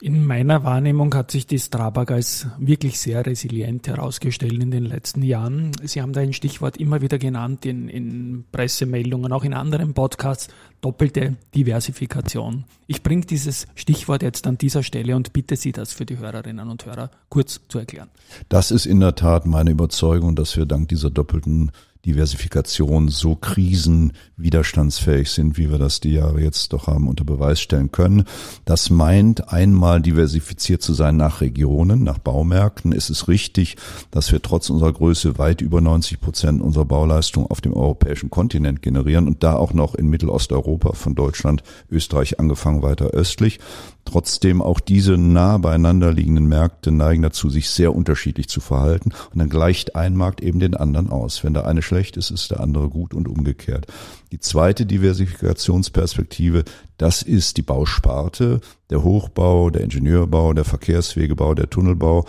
In 0.04 0.26
meiner 0.26 0.66
Wahrnehmung 0.66 1.16
hat 1.16 1.32
sich 1.32 1.48
die 1.48 1.58
Strabag 1.58 2.12
als 2.12 2.48
wirklich 2.58 3.00
sehr 3.00 3.26
resilient 3.26 3.88
herausgestellt 3.88 4.62
in 4.62 4.70
den 4.70 4.84
letzten 4.84 5.22
Jahren. 5.22 5.72
Sie 5.82 6.02
haben 6.02 6.12
da 6.12 6.20
ein 6.20 6.34
Stichwort 6.34 6.76
immer 6.76 7.00
wieder 7.00 7.18
genannt 7.18 7.66
in, 7.66 7.88
in 7.88 8.44
Pressemeldungen, 8.52 9.32
auch 9.32 9.46
in 9.46 9.54
anderen 9.54 9.94
Podcasts, 9.94 10.50
doppelte 10.82 11.38
Diversifikation. 11.56 12.66
Ich 12.86 13.02
bringe 13.02 13.26
dieses 13.26 13.66
Stichwort 13.76 14.24
jetzt 14.24 14.46
an 14.46 14.58
dieser 14.58 14.84
Stelle 14.84 15.16
und 15.16 15.32
bitte 15.32 15.56
Sie 15.56 15.72
das 15.72 15.94
für 15.94 16.06
die 16.06 16.18
Hörerinnen 16.18 16.68
und 16.68 16.86
Hörer 16.86 17.10
kurz 17.30 17.62
zu 17.70 17.80
erklären. 17.80 18.10
Das 18.50 18.72
ist 18.72 18.86
in 18.86 19.00
der 19.00 19.16
Tat 19.16 19.46
meine 19.46 19.72
Überzeugung, 19.72 20.36
dass 20.36 20.58
wir 20.58 20.66
dank 20.66 20.90
dieser 20.90 21.12
doppelten 21.12 21.72
Diversifikation 22.06 23.08
so 23.08 23.36
krisenwiderstandsfähig 23.36 25.32
sind, 25.32 25.58
wie 25.58 25.72
wir 25.72 25.78
das 25.78 26.02
die 26.02 26.12
Jahre 26.12 26.42
jetzt 26.42 26.74
doch 26.74 26.88
haben 26.88 27.08
unter 27.08 27.24
Beweis 27.24 27.62
stellen 27.62 27.94
können. 27.94 28.26
Das 28.66 28.90
meint 28.90 29.54
einmal 29.54 30.02
diversifiziert 30.02 30.82
zu 30.82 30.94
sein 30.94 31.16
nach 31.16 31.40
Regionen, 31.40 32.04
nach 32.04 32.18
Baumärkten. 32.18 32.92
Es 32.92 33.10
ist 33.10 33.30
richtig, 33.30 33.78
dass 34.12 34.34
wir 34.34 34.42
trotz 34.42 34.70
unserer 34.70 34.92
Größe 34.92 35.38
weit 35.38 35.62
über 35.62 35.80
90 35.80 36.20
Prozent 36.20 36.62
unserer 36.62 36.86
Bauleistung 36.86 37.48
auf 37.50 37.62
dem 37.62 37.74
europäischen 37.74 38.30
Kontinent 38.30 38.82
generieren 38.82 39.28
und 39.28 39.42
da 39.42 39.56
auch 39.56 39.74
noch 39.74 39.96
in 39.96 40.10
Mittelosteuropa 40.10 40.94
von 40.94 41.16
Deutschland, 41.16 41.64
Österreich 41.90 42.38
angefangen 42.38 42.82
weiter 42.82 43.08
östlich. 43.08 43.60
Trotzdem 44.06 44.62
auch 44.62 44.82
diese 44.82 45.18
nah 45.18 45.58
beieinander 45.58 46.12
liegenden 46.12 46.48
Märkte 46.48 46.92
neigen 46.92 47.22
dazu, 47.22 47.50
sich 47.50 47.70
sehr 47.70 47.96
unterschiedlich 47.96 48.50
zu 48.50 48.60
verhalten. 48.60 49.12
Und 49.32 49.40
dann 49.40 49.50
gleicht 49.50 49.96
ein 49.96 50.16
Markt 50.16 50.42
eben 50.42 50.60
den 50.60 50.76
anderen 50.76 51.10
aus. 51.10 51.44
Wenn 51.44 51.54
der 51.54 51.66
eine 51.66 51.82
schlecht 51.94 52.18
ist, 52.18 52.32
ist 52.32 52.50
der 52.50 52.60
andere 52.60 52.90
gut 52.90 53.14
und 53.14 53.28
umgekehrt. 53.28 53.86
Die 54.32 54.40
zweite 54.40 54.88
Diversifikationsperspektive, 54.88 56.64
das 56.98 57.22
ist 57.22 57.58
die 57.58 57.62
Bausparte, 57.62 58.62
der 58.90 59.04
Hochbau, 59.04 59.70
der 59.70 59.84
Ingenieurbau, 59.84 60.54
der 60.54 60.66
Verkehrswegebau, 60.66 61.54
der 61.54 61.70
Tunnelbau. 61.70 62.26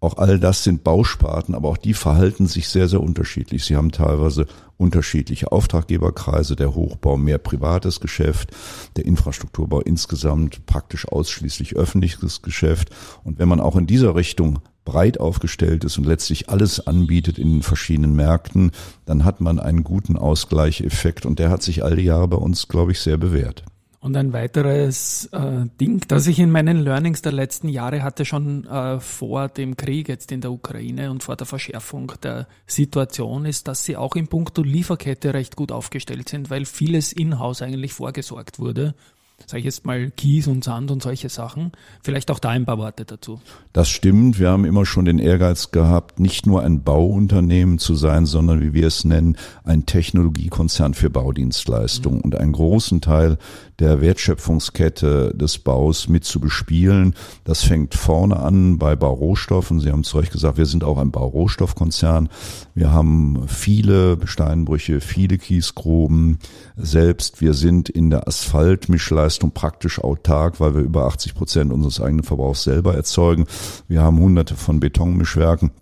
Auch 0.00 0.18
all 0.18 0.38
das 0.38 0.64
sind 0.64 0.84
Bausparten, 0.84 1.54
aber 1.54 1.70
auch 1.70 1.78
die 1.78 1.94
verhalten 1.94 2.46
sich 2.46 2.68
sehr, 2.68 2.88
sehr 2.88 3.00
unterschiedlich. 3.00 3.64
Sie 3.64 3.74
haben 3.74 3.90
teilweise 3.90 4.46
unterschiedliche 4.76 5.50
Auftraggeberkreise, 5.50 6.54
der 6.54 6.74
Hochbau 6.74 7.16
mehr 7.16 7.38
privates 7.38 8.00
Geschäft, 8.00 8.50
der 8.96 9.06
Infrastrukturbau 9.06 9.80
insgesamt 9.80 10.66
praktisch 10.66 11.08
ausschließlich 11.08 11.74
öffentliches 11.74 12.42
Geschäft. 12.42 12.90
Und 13.24 13.38
wenn 13.38 13.48
man 13.48 13.60
auch 13.60 13.76
in 13.76 13.86
dieser 13.86 14.14
Richtung 14.14 14.58
breit 14.86 15.20
aufgestellt 15.20 15.84
ist 15.84 15.98
und 15.98 16.06
letztlich 16.06 16.48
alles 16.48 16.86
anbietet 16.86 17.38
in 17.38 17.52
den 17.52 17.62
verschiedenen 17.62 18.16
Märkten, 18.16 18.70
dann 19.04 19.26
hat 19.26 19.42
man 19.42 19.58
einen 19.58 19.84
guten 19.84 20.16
Ausgleicheffekt 20.16 21.26
und 21.26 21.38
der 21.38 21.50
hat 21.50 21.62
sich 21.62 21.84
all 21.84 21.96
die 21.96 22.04
Jahre 22.04 22.28
bei 22.28 22.38
uns, 22.38 22.68
glaube 22.68 22.92
ich, 22.92 23.00
sehr 23.00 23.18
bewährt. 23.18 23.62
Und 24.06 24.16
ein 24.16 24.32
weiteres 24.32 25.28
äh, 25.32 25.66
Ding, 25.80 26.00
das 26.06 26.28
ich 26.28 26.38
in 26.38 26.52
meinen 26.52 26.78
Learnings 26.78 27.22
der 27.22 27.32
letzten 27.32 27.68
Jahre 27.68 28.04
hatte, 28.04 28.24
schon 28.24 28.64
äh, 28.66 29.00
vor 29.00 29.48
dem 29.48 29.76
Krieg 29.76 30.08
jetzt 30.08 30.30
in 30.30 30.40
der 30.40 30.52
Ukraine 30.52 31.10
und 31.10 31.24
vor 31.24 31.34
der 31.34 31.46
Verschärfung 31.46 32.12
der 32.22 32.46
Situation, 32.68 33.46
ist, 33.46 33.66
dass 33.66 33.84
sie 33.84 33.96
auch 33.96 34.14
in 34.14 34.28
puncto 34.28 34.62
Lieferkette 34.62 35.34
recht 35.34 35.56
gut 35.56 35.72
aufgestellt 35.72 36.28
sind, 36.28 36.50
weil 36.50 36.66
vieles 36.66 37.12
in-house 37.12 37.62
eigentlich 37.62 37.94
vorgesorgt 37.94 38.60
wurde 38.60 38.94
sage 39.44 39.58
ich 39.58 39.64
jetzt 39.66 39.84
mal, 39.84 40.10
Kies 40.10 40.46
und 40.46 40.64
Sand 40.64 40.90
und 40.90 41.02
solche 41.02 41.28
Sachen. 41.28 41.72
Vielleicht 42.02 42.30
auch 42.30 42.38
da 42.38 42.50
ein 42.50 42.64
paar 42.64 42.78
Worte 42.78 43.04
dazu. 43.04 43.40
Das 43.72 43.88
stimmt. 43.88 44.38
Wir 44.38 44.50
haben 44.50 44.64
immer 44.64 44.86
schon 44.86 45.04
den 45.04 45.18
Ehrgeiz 45.18 45.70
gehabt, 45.70 46.18
nicht 46.18 46.46
nur 46.46 46.62
ein 46.62 46.82
Bauunternehmen 46.82 47.78
zu 47.78 47.94
sein, 47.94 48.26
sondern 48.26 48.60
wie 48.60 48.72
wir 48.72 48.86
es 48.86 49.04
nennen, 49.04 49.36
ein 49.62 49.86
Technologiekonzern 49.86 50.94
für 50.94 51.10
Baudienstleistungen 51.10 52.18
mhm. 52.18 52.24
und 52.24 52.36
einen 52.36 52.52
großen 52.52 53.00
Teil 53.00 53.38
der 53.78 54.00
Wertschöpfungskette 54.00 55.34
des 55.34 55.58
Baus 55.58 56.08
mit 56.08 56.24
zu 56.24 56.40
bespielen. 56.40 57.14
Das 57.44 57.62
fängt 57.62 57.94
vorne 57.94 58.38
an 58.38 58.78
bei 58.78 58.96
Baurohstoffen. 58.96 59.80
Sie 59.80 59.90
haben 59.90 60.04
zu 60.04 60.18
Recht 60.18 60.32
gesagt, 60.32 60.56
wir 60.56 60.66
sind 60.66 60.82
auch 60.82 60.98
ein 60.98 61.10
Baurohstoffkonzern. 61.10 62.30
Wir 62.74 62.90
haben 62.92 63.46
viele 63.48 64.18
Steinbrüche, 64.24 65.00
viele 65.00 65.38
Kiesgruben 65.38 66.38
selbst. 66.76 67.40
Wir 67.40 67.54
sind 67.54 67.88
in 67.88 68.10
der 68.10 68.26
Asphaltmischleistung 69.26 69.52
praktisch 69.52 69.98
autark, 69.98 70.60
weil 70.60 70.74
wir 70.74 70.82
über 70.82 71.06
80 71.06 71.34
Prozent 71.34 71.72
unseres 71.72 72.00
eigenen 72.00 72.24
Verbrauchs 72.24 72.62
selber 72.62 72.94
erzeugen. 72.94 73.46
Wir 73.88 74.02
haben 74.02 74.18
hunderte 74.18 74.54
von 74.54 74.80
Betonmischwerken. 74.80 75.72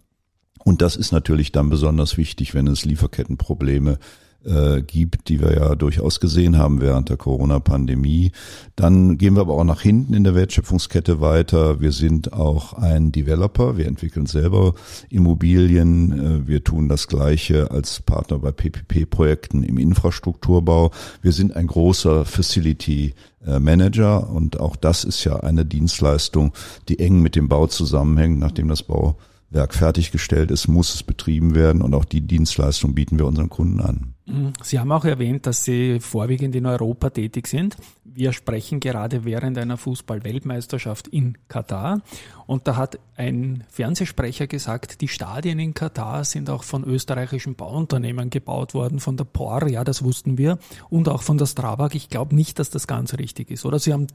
Und 0.64 0.80
das 0.80 0.96
ist 0.96 1.12
natürlich 1.12 1.52
dann 1.52 1.68
besonders 1.68 2.16
wichtig, 2.16 2.54
wenn 2.54 2.66
es 2.66 2.86
Lieferkettenprobleme 2.86 3.98
äh, 4.44 4.82
gibt, 4.82 5.28
die 5.28 5.40
wir 5.40 5.54
ja 5.54 5.74
durchaus 5.74 6.20
gesehen 6.20 6.58
haben 6.58 6.80
während 6.80 7.08
der 7.08 7.16
Corona-Pandemie. 7.16 8.32
Dann 8.76 9.18
gehen 9.18 9.34
wir 9.34 9.42
aber 9.42 9.54
auch 9.54 9.64
nach 9.64 9.80
hinten 9.80 10.14
in 10.14 10.24
der 10.24 10.34
Wertschöpfungskette 10.34 11.20
weiter. 11.20 11.80
Wir 11.80 11.92
sind 11.92 12.32
auch 12.32 12.74
ein 12.74 13.12
Developer. 13.12 13.76
Wir 13.76 13.86
entwickeln 13.86 14.26
selber 14.26 14.74
Immobilien. 15.08 16.44
Äh, 16.44 16.48
wir 16.48 16.62
tun 16.62 16.88
das 16.88 17.08
Gleiche 17.08 17.70
als 17.70 18.00
Partner 18.02 18.38
bei 18.38 18.52
PPP-Projekten 18.52 19.62
im 19.62 19.78
Infrastrukturbau. 19.78 20.90
Wir 21.22 21.32
sind 21.32 21.56
ein 21.56 21.66
großer 21.66 22.24
Facility 22.24 23.14
Manager 23.46 24.30
und 24.30 24.58
auch 24.58 24.74
das 24.74 25.04
ist 25.04 25.22
ja 25.24 25.40
eine 25.40 25.66
Dienstleistung, 25.66 26.54
die 26.88 26.98
eng 26.98 27.20
mit 27.20 27.36
dem 27.36 27.48
Bau 27.48 27.66
zusammenhängt, 27.66 28.38
nachdem 28.38 28.68
das 28.68 28.82
Bauwerk 28.82 29.74
fertiggestellt 29.74 30.50
ist, 30.50 30.66
muss 30.66 30.94
es 30.94 31.02
betrieben 31.02 31.54
werden 31.54 31.82
und 31.82 31.94
auch 31.94 32.06
die 32.06 32.22
Dienstleistung 32.22 32.94
bieten 32.94 33.18
wir 33.18 33.26
unseren 33.26 33.50
Kunden 33.50 33.80
an. 33.80 34.13
Sie 34.62 34.78
haben 34.78 34.90
auch 34.90 35.04
erwähnt, 35.04 35.46
dass 35.46 35.64
Sie 35.64 36.00
vorwiegend 36.00 36.56
in 36.56 36.64
Europa 36.64 37.10
tätig 37.10 37.46
sind. 37.46 37.76
Wir 38.04 38.32
sprechen 38.32 38.80
gerade 38.80 39.24
während 39.24 39.58
einer 39.58 39.76
Fußball-Weltmeisterschaft 39.76 41.08
in 41.08 41.36
Katar. 41.48 42.00
Und 42.46 42.66
da 42.68 42.76
hat 42.76 42.98
ein 43.16 43.64
Fernsehsprecher 43.68 44.46
gesagt, 44.46 45.00
die 45.00 45.08
Stadien 45.08 45.58
in 45.58 45.74
Katar 45.74 46.24
sind 46.24 46.50
auch 46.50 46.62
von 46.62 46.84
österreichischen 46.84 47.54
Bauunternehmen 47.54 48.30
gebaut 48.30 48.74
worden, 48.74 49.00
von 49.00 49.16
der 49.16 49.24
POR, 49.24 49.66
ja, 49.68 49.84
das 49.84 50.02
wussten 50.04 50.36
wir, 50.36 50.58
und 50.90 51.08
auch 51.08 51.22
von 51.22 51.38
der 51.38 51.46
Strabag. 51.46 51.94
Ich 51.94 52.08
glaube 52.08 52.34
nicht, 52.34 52.58
dass 52.58 52.70
das 52.70 52.86
ganz 52.86 53.14
richtig 53.14 53.50
ist. 53.50 53.64
Oder 53.64 53.78
Sie 53.78 53.92
haben 53.92 54.06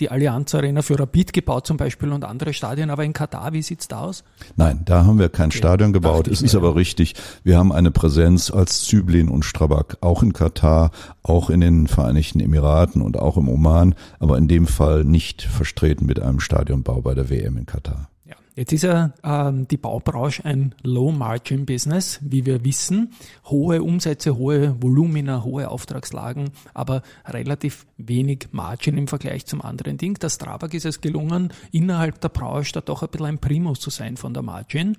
die 0.00 0.10
Allianz 0.10 0.54
Arena 0.54 0.82
für 0.82 0.98
Rapid 0.98 1.32
gebaut 1.32 1.66
zum 1.66 1.76
Beispiel 1.76 2.12
und 2.12 2.24
andere 2.24 2.52
Stadien, 2.52 2.90
aber 2.90 3.04
in 3.04 3.12
Katar, 3.12 3.52
wie 3.52 3.62
sieht's 3.62 3.88
da 3.88 4.00
aus? 4.00 4.24
Nein, 4.56 4.82
da 4.84 5.04
haben 5.04 5.18
wir 5.18 5.28
kein 5.28 5.48
okay. 5.48 5.58
Stadion 5.58 5.92
gebaut. 5.92 6.28
Es 6.28 6.42
ist 6.42 6.54
aber 6.54 6.76
richtig, 6.76 7.14
wir 7.44 7.58
haben 7.58 7.72
eine 7.72 7.90
Präsenz 7.90 8.50
als 8.50 8.84
Zyblin 8.84 9.28
und 9.28 9.44
Strabag 9.48 9.96
auch 10.00 10.22
in 10.22 10.32
Katar, 10.32 10.90
auch 11.22 11.50
in 11.50 11.60
den 11.60 11.88
Vereinigten 11.88 12.40
Emiraten 12.40 13.02
und 13.02 13.18
auch 13.18 13.36
im 13.36 13.48
Oman, 13.48 13.94
aber 14.20 14.38
in 14.38 14.46
dem 14.46 14.66
Fall 14.66 15.04
nicht 15.04 15.42
vertreten 15.42 16.06
mit 16.06 16.20
einem 16.20 16.40
Stadionbau 16.40 17.00
bei 17.00 17.14
der 17.14 17.30
WM 17.30 17.56
in 17.56 17.66
Katar. 17.66 18.08
Ja. 18.24 18.36
Jetzt 18.54 18.72
ist 18.72 18.82
ja 18.82 19.12
ähm, 19.24 19.66
die 19.68 19.76
Baubranche 19.76 20.44
ein 20.44 20.74
Low-Margin-Business, 20.82 22.20
wie 22.22 22.44
wir 22.44 22.64
wissen. 22.64 23.12
Hohe 23.46 23.82
Umsätze, 23.82 24.36
hohe 24.36 24.76
Volumina, 24.82 25.44
hohe 25.44 25.70
Auftragslagen, 25.70 26.50
aber 26.74 27.02
relativ 27.24 27.86
wenig 27.96 28.48
Margin 28.52 28.98
im 28.98 29.08
Vergleich 29.08 29.46
zum 29.46 29.62
anderen 29.62 29.96
Ding. 29.96 30.14
Der 30.18 30.28
Strabag 30.28 30.74
ist 30.74 30.84
es 30.84 31.00
gelungen, 31.00 31.52
innerhalb 31.72 32.20
der 32.20 32.28
Branche 32.28 32.72
da 32.74 32.80
doch 32.80 33.02
ein 33.02 33.08
bisschen 33.08 33.26
ein 33.26 33.38
Primus 33.38 33.80
zu 33.80 33.90
sein 33.90 34.16
von 34.16 34.34
der 34.34 34.42
Margin. 34.42 34.96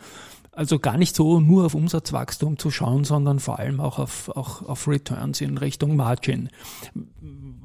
Also 0.60 0.78
gar 0.78 0.98
nicht 0.98 1.16
so 1.16 1.40
nur 1.40 1.68
auf 1.68 1.74
Umsatzwachstum 1.74 2.58
zu 2.58 2.70
schauen, 2.70 3.06
sondern 3.06 3.40
vor 3.40 3.60
allem 3.60 3.80
auch 3.80 3.98
auf, 3.98 4.28
auch 4.36 4.62
auf 4.68 4.90
Returns 4.90 5.40
in 5.40 5.58
Richtung 5.58 5.96
Margin. 5.96 6.50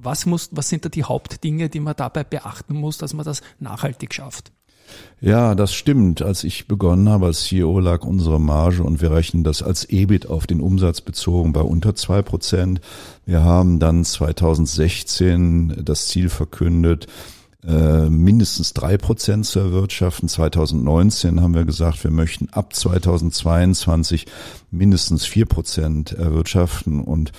Was, 0.00 0.26
muss, 0.26 0.50
was 0.52 0.68
sind 0.68 0.84
da 0.84 0.88
die 0.88 1.02
Hauptdinge, 1.02 1.68
die 1.68 1.80
man 1.80 1.96
dabei 1.96 2.22
beachten 2.22 2.74
muss, 2.74 2.96
dass 2.96 3.12
man 3.12 3.24
das 3.24 3.42
nachhaltig 3.58 4.14
schafft? 4.14 4.52
Ja, 5.20 5.56
das 5.56 5.74
stimmt. 5.74 6.22
Als 6.22 6.44
ich 6.44 6.68
begonnen 6.68 7.08
habe 7.08 7.26
als 7.26 7.42
CEO 7.42 7.80
lag 7.80 8.04
unsere 8.04 8.40
Marge 8.40 8.84
und 8.84 9.02
wir 9.02 9.10
rechnen 9.10 9.42
das 9.42 9.60
als 9.60 9.86
EBIT 9.86 10.28
auf 10.28 10.46
den 10.46 10.60
Umsatz 10.60 11.00
bezogen 11.00 11.52
bei 11.52 11.62
unter 11.62 11.96
zwei 11.96 12.22
Prozent. 12.22 12.80
Wir 13.26 13.42
haben 13.42 13.80
dann 13.80 14.04
2016 14.04 15.82
das 15.84 16.06
Ziel 16.06 16.28
verkündet, 16.28 17.08
äh, 17.66 18.10
mindestens 18.10 18.74
drei 18.74 18.98
Prozent 18.98 19.46
zu 19.46 19.58
erwirtschaften. 19.58 20.28
2019 20.28 21.40
haben 21.40 21.54
wir 21.54 21.64
gesagt, 21.64 22.04
wir 22.04 22.10
möchten 22.10 22.48
ab 22.52 22.74
2022 22.74 24.26
mindestens 24.70 25.24
vier 25.24 25.46
Prozent 25.46 26.12
erwirtschaften 26.12 27.00
und 27.00 27.32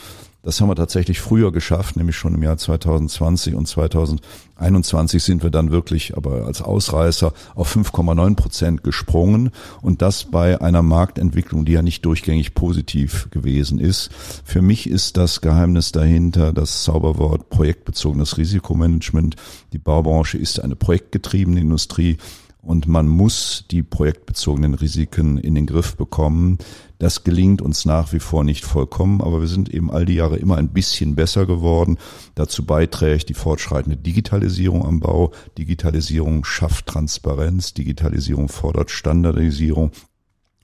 das 0.45 0.61
haben 0.61 0.69
wir 0.69 0.75
tatsächlich 0.75 1.19
früher 1.19 1.51
geschafft, 1.51 1.97
nämlich 1.97 2.15
schon 2.15 2.35
im 2.35 2.43
Jahr 2.43 2.57
2020 2.57 3.55
und 3.55 3.67
2021 3.67 5.23
sind 5.23 5.41
wir 5.41 5.49
dann 5.49 5.71
wirklich 5.71 6.15
aber 6.15 6.45
als 6.45 6.61
Ausreißer 6.61 7.33
auf 7.55 7.75
5,9 7.75 8.35
Prozent 8.35 8.83
gesprungen 8.83 9.49
und 9.81 10.03
das 10.03 10.25
bei 10.25 10.61
einer 10.61 10.83
Marktentwicklung, 10.83 11.65
die 11.65 11.71
ja 11.71 11.81
nicht 11.81 12.05
durchgängig 12.05 12.53
positiv 12.53 13.27
gewesen 13.31 13.79
ist. 13.79 14.11
Für 14.45 14.61
mich 14.61 14.87
ist 14.87 15.17
das 15.17 15.41
Geheimnis 15.41 15.91
dahinter 15.91 16.53
das 16.53 16.83
Zauberwort 16.83 17.49
projektbezogenes 17.49 18.37
Risikomanagement. 18.37 19.37
Die 19.73 19.79
Baubranche 19.79 20.37
ist 20.37 20.59
eine 20.59 20.75
projektgetriebene 20.75 21.59
Industrie 21.59 22.17
und 22.65 22.87
man 22.87 23.07
muss 23.07 23.65
die 23.69 23.83
projektbezogenen 23.83 24.73
Risiken 24.73 25.37
in 25.37 25.55
den 25.55 25.67
Griff 25.67 25.95
bekommen. 25.95 26.57
Das 26.97 27.23
gelingt 27.23 27.61
uns 27.61 27.85
nach 27.85 28.11
wie 28.11 28.19
vor 28.19 28.43
nicht 28.43 28.65
vollkommen, 28.65 29.21
aber 29.21 29.39
wir 29.41 29.47
sind 29.47 29.69
eben 29.69 29.91
all 29.91 30.05
die 30.05 30.15
Jahre 30.15 30.37
immer 30.37 30.57
ein 30.57 30.69
bisschen 30.69 31.15
besser 31.15 31.45
geworden. 31.45 31.97
Dazu 32.33 32.65
beiträgt 32.65 33.29
die 33.29 33.33
fortschreitende 33.35 33.97
Digitalisierung 33.97 34.85
am 34.85 34.99
Bau. 34.99 35.31
Digitalisierung 35.57 36.43
schafft 36.43 36.87
Transparenz, 36.87 37.73
Digitalisierung 37.73 38.49
fordert 38.49 38.89
Standardisierung. 38.89 39.91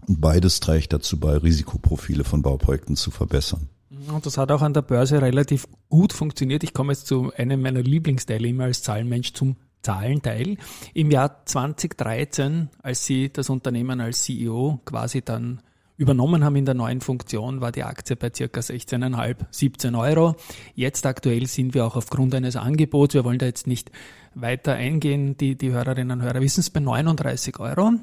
Und 0.08 0.22
beides 0.22 0.60
trägt 0.60 0.94
dazu 0.94 1.20
bei, 1.20 1.38
Risikoprofile 1.38 2.24
von 2.24 2.42
Bauprojekten 2.42 2.96
zu 2.96 3.12
verbessern. 3.12 3.70
Und 4.12 4.26
das 4.26 4.38
hat 4.38 4.52
auch 4.52 4.62
an 4.64 4.74
der 4.74 4.82
Börse 4.82 5.22
relativ 5.22 5.68
gut 5.90 6.14
funktioniert. 6.14 6.64
Ich 6.64 6.74
komme 6.74 6.94
jetzt 6.94 7.06
zu 7.06 7.32
einem 7.36 7.62
meiner 7.62 7.84
Lieblingsteile 7.84 8.48
immer 8.48 8.64
als 8.64 8.82
Zahlenmensch 8.82 9.34
zum 9.34 9.58
Zahlenteil. 9.82 10.58
Im 10.94 11.12
Jahr 11.12 11.46
2013, 11.46 12.70
als 12.82 13.06
Sie 13.06 13.32
das 13.32 13.50
Unternehmen 13.50 14.02
als 14.02 14.24
CEO 14.24 14.80
quasi 14.86 15.22
dann 15.22 15.62
übernommen 16.02 16.44
haben 16.44 16.56
in 16.56 16.65
der 16.65 16.74
neuen 16.74 17.00
Funktion, 17.00 17.62
war 17.62 17.72
die 17.72 17.84
Aktie 17.84 18.15
bei 18.15 18.32
circa 18.36 18.60
16,5, 18.60 19.36
17 19.52 19.96
Euro. 19.96 20.36
Jetzt 20.74 21.06
aktuell 21.06 21.46
sind 21.46 21.76
wir 21.76 21.86
auch 21.86 21.96
aufgrund 21.96 22.34
eines 22.34 22.56
Angebots, 22.56 23.13
wir 23.13 23.24
wollen 23.24 23.38
da 23.38 23.46
jetzt 23.46 23.67
nicht 23.67 23.91
weiter 24.34 24.74
eingehen, 24.74 25.38
die, 25.38 25.56
die 25.56 25.72
Hörerinnen 25.72 26.20
und 26.20 26.26
Hörer 26.26 26.41
wissen 26.41 26.62
es, 26.62 26.72
bei 26.72 26.80
39 26.80 27.60
Euro. 27.60 27.94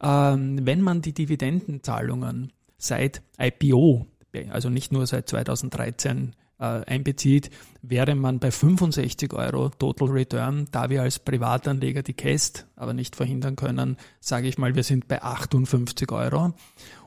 Ähm, 0.00 0.66
wenn 0.66 0.82
man 0.82 1.02
die 1.02 1.12
Dividendenzahlungen 1.12 2.52
seit 2.76 3.22
IPO, 3.38 4.06
also 4.50 4.70
nicht 4.70 4.92
nur 4.92 5.06
seit 5.08 5.28
2013 5.28 6.28
äh, 6.28 6.47
einbezieht, 6.64 7.50
wäre 7.82 8.14
man 8.14 8.38
bei 8.38 8.50
65 8.50 9.32
Euro 9.32 9.68
Total 9.68 10.08
Return. 10.08 10.66
Da 10.70 10.90
wir 10.90 11.02
als 11.02 11.18
Privatanleger 11.18 12.02
die 12.02 12.14
Cast 12.14 12.66
aber 12.76 12.94
nicht 12.94 13.16
verhindern 13.16 13.56
können, 13.56 13.96
sage 14.20 14.48
ich 14.48 14.58
mal, 14.58 14.74
wir 14.74 14.82
sind 14.82 15.08
bei 15.08 15.22
58 15.22 16.10
Euro. 16.10 16.54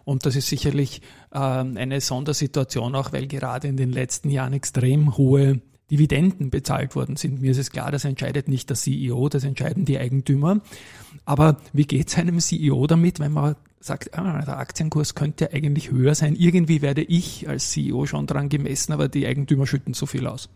Und 0.03 0.25
das 0.25 0.35
ist 0.35 0.47
sicherlich 0.47 1.01
äh, 1.31 1.37
eine 1.37 2.01
Sondersituation 2.01 2.95
auch, 2.95 3.13
weil 3.13 3.27
gerade 3.27 3.67
in 3.67 3.77
den 3.77 3.91
letzten 3.91 4.29
Jahren 4.29 4.53
extrem 4.53 5.17
hohe 5.17 5.61
Dividenden 5.91 6.49
bezahlt 6.49 6.95
worden 6.95 7.17
sind. 7.17 7.41
Mir 7.41 7.51
ist 7.51 7.57
es 7.57 7.69
klar, 7.69 7.91
das 7.91 8.05
entscheidet 8.05 8.47
nicht 8.47 8.69
der 8.69 8.77
CEO, 8.77 9.27
das 9.27 9.43
entscheiden 9.43 9.83
die 9.83 9.99
Eigentümer. 9.99 10.61
Aber 11.25 11.57
wie 11.73 11.85
geht 11.85 12.07
es 12.07 12.17
einem 12.17 12.39
CEO 12.39 12.87
damit, 12.87 13.19
wenn 13.19 13.33
man 13.33 13.55
sagt, 13.81 14.17
ah, 14.17 14.41
der 14.41 14.57
Aktienkurs 14.57 15.15
könnte 15.15 15.53
eigentlich 15.53 15.91
höher 15.91 16.15
sein? 16.15 16.35
Irgendwie 16.35 16.81
werde 16.81 17.03
ich 17.03 17.49
als 17.49 17.71
CEO 17.71 18.05
schon 18.05 18.25
dran 18.25 18.47
gemessen, 18.47 18.93
aber 18.93 19.09
die 19.09 19.27
Eigentümer 19.27 19.67
schütten 19.67 19.93
so 19.93 20.05
viel 20.05 20.27
aus. 20.27 20.49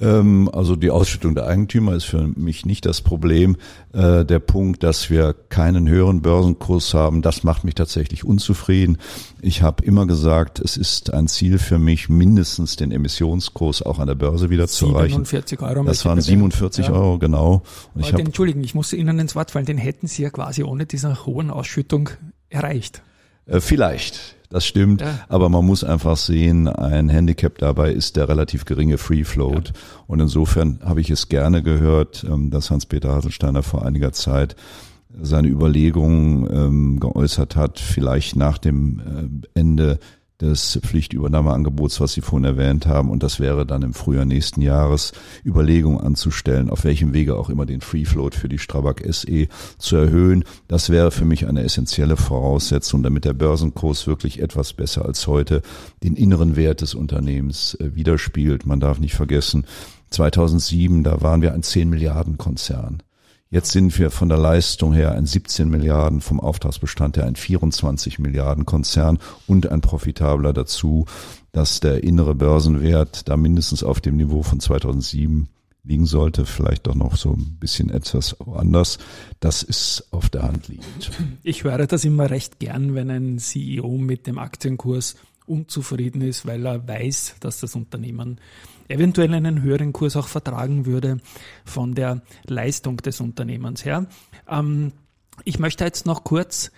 Ähm, 0.00 0.50
also 0.52 0.74
die 0.74 0.90
Ausschüttung 0.90 1.34
der 1.34 1.46
Eigentümer 1.46 1.94
ist 1.94 2.04
für 2.04 2.26
mich 2.26 2.66
nicht 2.66 2.84
das 2.84 3.00
Problem. 3.00 3.56
Äh, 3.92 4.24
der 4.24 4.40
Punkt, 4.40 4.82
dass 4.82 5.08
wir 5.08 5.34
keinen 5.48 5.88
höheren 5.88 6.20
Börsenkurs 6.20 6.94
haben, 6.94 7.22
das 7.22 7.44
macht 7.44 7.62
mich 7.64 7.76
tatsächlich 7.76 8.24
unzufrieden. 8.24 8.98
Ich 9.40 9.62
habe 9.62 9.84
immer 9.84 10.06
gesagt, 10.06 10.58
es 10.58 10.76
ist 10.76 11.12
ein 11.14 11.28
Ziel 11.28 11.58
für 11.58 11.78
mich, 11.78 12.08
mindestens 12.08 12.76
den 12.76 12.90
Emissionskurs 12.90 13.82
auch 13.82 14.00
an 14.00 14.08
der 14.08 14.16
Börse 14.16 14.50
wieder 14.50 14.66
zu 14.66 14.88
erreichen. 14.88 15.24
47 15.24 15.62
Euro. 15.62 15.84
Das 15.84 16.04
waren 16.04 16.20
47 16.20 16.86
ja. 16.86 16.92
Euro, 16.92 17.18
genau. 17.18 17.62
Und 17.94 18.00
ich 18.00 18.12
hab, 18.12 18.18
Entschuldigen, 18.18 18.64
ich 18.64 18.74
muss 18.74 18.92
Ihnen 18.92 19.18
ins 19.20 19.36
Wort 19.36 19.52
fallen, 19.52 19.66
den 19.66 19.78
hätten 19.78 20.08
Sie 20.08 20.22
ja 20.22 20.30
quasi 20.30 20.64
ohne 20.64 20.86
diese 20.86 21.24
hohen 21.24 21.50
Ausschüttung 21.50 22.10
erreicht. 22.48 23.02
Äh, 23.46 23.60
vielleicht. 23.60 24.36
Das 24.54 24.64
stimmt, 24.64 25.00
ja. 25.00 25.18
aber 25.28 25.48
man 25.48 25.66
muss 25.66 25.82
einfach 25.82 26.16
sehen, 26.16 26.68
ein 26.68 27.08
Handicap 27.08 27.58
dabei 27.58 27.90
ist 27.90 28.14
der 28.14 28.28
relativ 28.28 28.66
geringe 28.66 28.98
Free 28.98 29.24
Float. 29.24 29.70
Ja. 29.70 29.74
Und 30.06 30.20
insofern 30.20 30.78
habe 30.84 31.00
ich 31.00 31.10
es 31.10 31.28
gerne 31.28 31.60
gehört, 31.60 32.22
ähm, 32.22 32.50
dass 32.50 32.70
Hans-Peter 32.70 33.12
Haselsteiner 33.12 33.64
vor 33.64 33.84
einiger 33.84 34.12
Zeit 34.12 34.54
seine 35.20 35.48
Überlegungen 35.48 36.48
ähm, 36.52 37.00
geäußert 37.00 37.56
hat, 37.56 37.80
vielleicht 37.80 38.36
nach 38.36 38.58
dem 38.58 39.42
äh, 39.54 39.58
Ende 39.58 39.98
des 40.40 40.78
Pflichtübernahmeangebots, 40.82 42.00
was 42.00 42.12
Sie 42.12 42.20
vorhin 42.20 42.44
erwähnt 42.44 42.86
haben. 42.86 43.10
Und 43.10 43.22
das 43.22 43.38
wäre 43.38 43.64
dann 43.66 43.82
im 43.82 43.94
Frühjahr 43.94 44.24
nächsten 44.24 44.60
Jahres 44.60 45.12
Überlegungen 45.44 46.00
anzustellen, 46.00 46.70
auf 46.70 46.84
welchem 46.84 47.12
Wege 47.12 47.36
auch 47.36 47.50
immer 47.50 47.66
den 47.66 47.80
Free 47.80 48.04
Float 48.04 48.34
für 48.34 48.48
die 48.48 48.58
Strabag 48.58 49.02
SE 49.08 49.48
zu 49.78 49.96
erhöhen. 49.96 50.44
Das 50.66 50.90
wäre 50.90 51.10
für 51.10 51.24
mich 51.24 51.46
eine 51.46 51.62
essentielle 51.62 52.16
Voraussetzung, 52.16 53.02
damit 53.02 53.24
der 53.24 53.34
Börsenkurs 53.34 54.06
wirklich 54.06 54.40
etwas 54.40 54.72
besser 54.72 55.04
als 55.04 55.26
heute 55.26 55.62
den 56.02 56.16
inneren 56.16 56.56
Wert 56.56 56.80
des 56.80 56.94
Unternehmens 56.94 57.74
äh, 57.74 57.94
widerspiegelt. 57.94 58.66
Man 58.66 58.80
darf 58.80 58.98
nicht 58.98 59.14
vergessen, 59.14 59.66
2007, 60.10 61.04
da 61.04 61.20
waren 61.22 61.42
wir 61.42 61.54
ein 61.54 61.62
10 61.62 61.88
Milliarden 61.88 62.38
Konzern. 62.38 63.02
Jetzt 63.54 63.70
sind 63.70 63.96
wir 64.00 64.10
von 64.10 64.28
der 64.28 64.36
Leistung 64.36 64.92
her 64.94 65.12
ein 65.12 65.26
17 65.26 65.68
Milliarden, 65.68 66.20
vom 66.20 66.40
Auftragsbestand 66.40 67.18
her 67.18 67.26
ein 67.26 67.36
24 67.36 68.18
Milliarden 68.18 68.66
Konzern 68.66 69.20
und 69.46 69.70
ein 69.70 69.80
profitabler 69.80 70.52
dazu, 70.52 71.06
dass 71.52 71.78
der 71.78 72.02
innere 72.02 72.34
Börsenwert 72.34 73.28
da 73.28 73.36
mindestens 73.36 73.84
auf 73.84 74.00
dem 74.00 74.16
Niveau 74.16 74.42
von 74.42 74.58
2007 74.58 75.48
liegen 75.84 76.04
sollte, 76.04 76.46
vielleicht 76.46 76.88
doch 76.88 76.96
noch 76.96 77.14
so 77.14 77.34
ein 77.34 77.58
bisschen 77.60 77.90
etwas 77.90 78.36
anders. 78.40 78.98
Das 79.38 79.62
ist 79.62 80.08
auf 80.10 80.30
der 80.30 80.42
Hand 80.42 80.66
liegend. 80.66 81.12
Ich 81.44 81.62
höre 81.62 81.86
das 81.86 82.04
immer 82.04 82.30
recht 82.30 82.58
gern, 82.58 82.96
wenn 82.96 83.08
ein 83.08 83.38
CEO 83.38 83.98
mit 83.98 84.26
dem 84.26 84.38
Aktienkurs 84.38 85.14
unzufrieden 85.46 86.22
ist, 86.22 86.44
weil 86.44 86.66
er 86.66 86.88
weiß, 86.88 87.36
dass 87.38 87.60
das 87.60 87.76
Unternehmen 87.76 88.40
eventuell 88.88 89.32
einen 89.34 89.62
höheren 89.62 89.92
Kurs 89.92 90.16
auch 90.16 90.28
vertragen 90.28 90.86
würde 90.86 91.18
von 91.64 91.94
der 91.94 92.22
Leistung 92.46 92.98
des 92.98 93.20
Unternehmens 93.20 93.84
her. 93.84 94.06
Ähm, 94.48 94.92
ich 95.44 95.58
möchte 95.58 95.84
jetzt 95.84 96.06
noch 96.06 96.24
kurz 96.24 96.70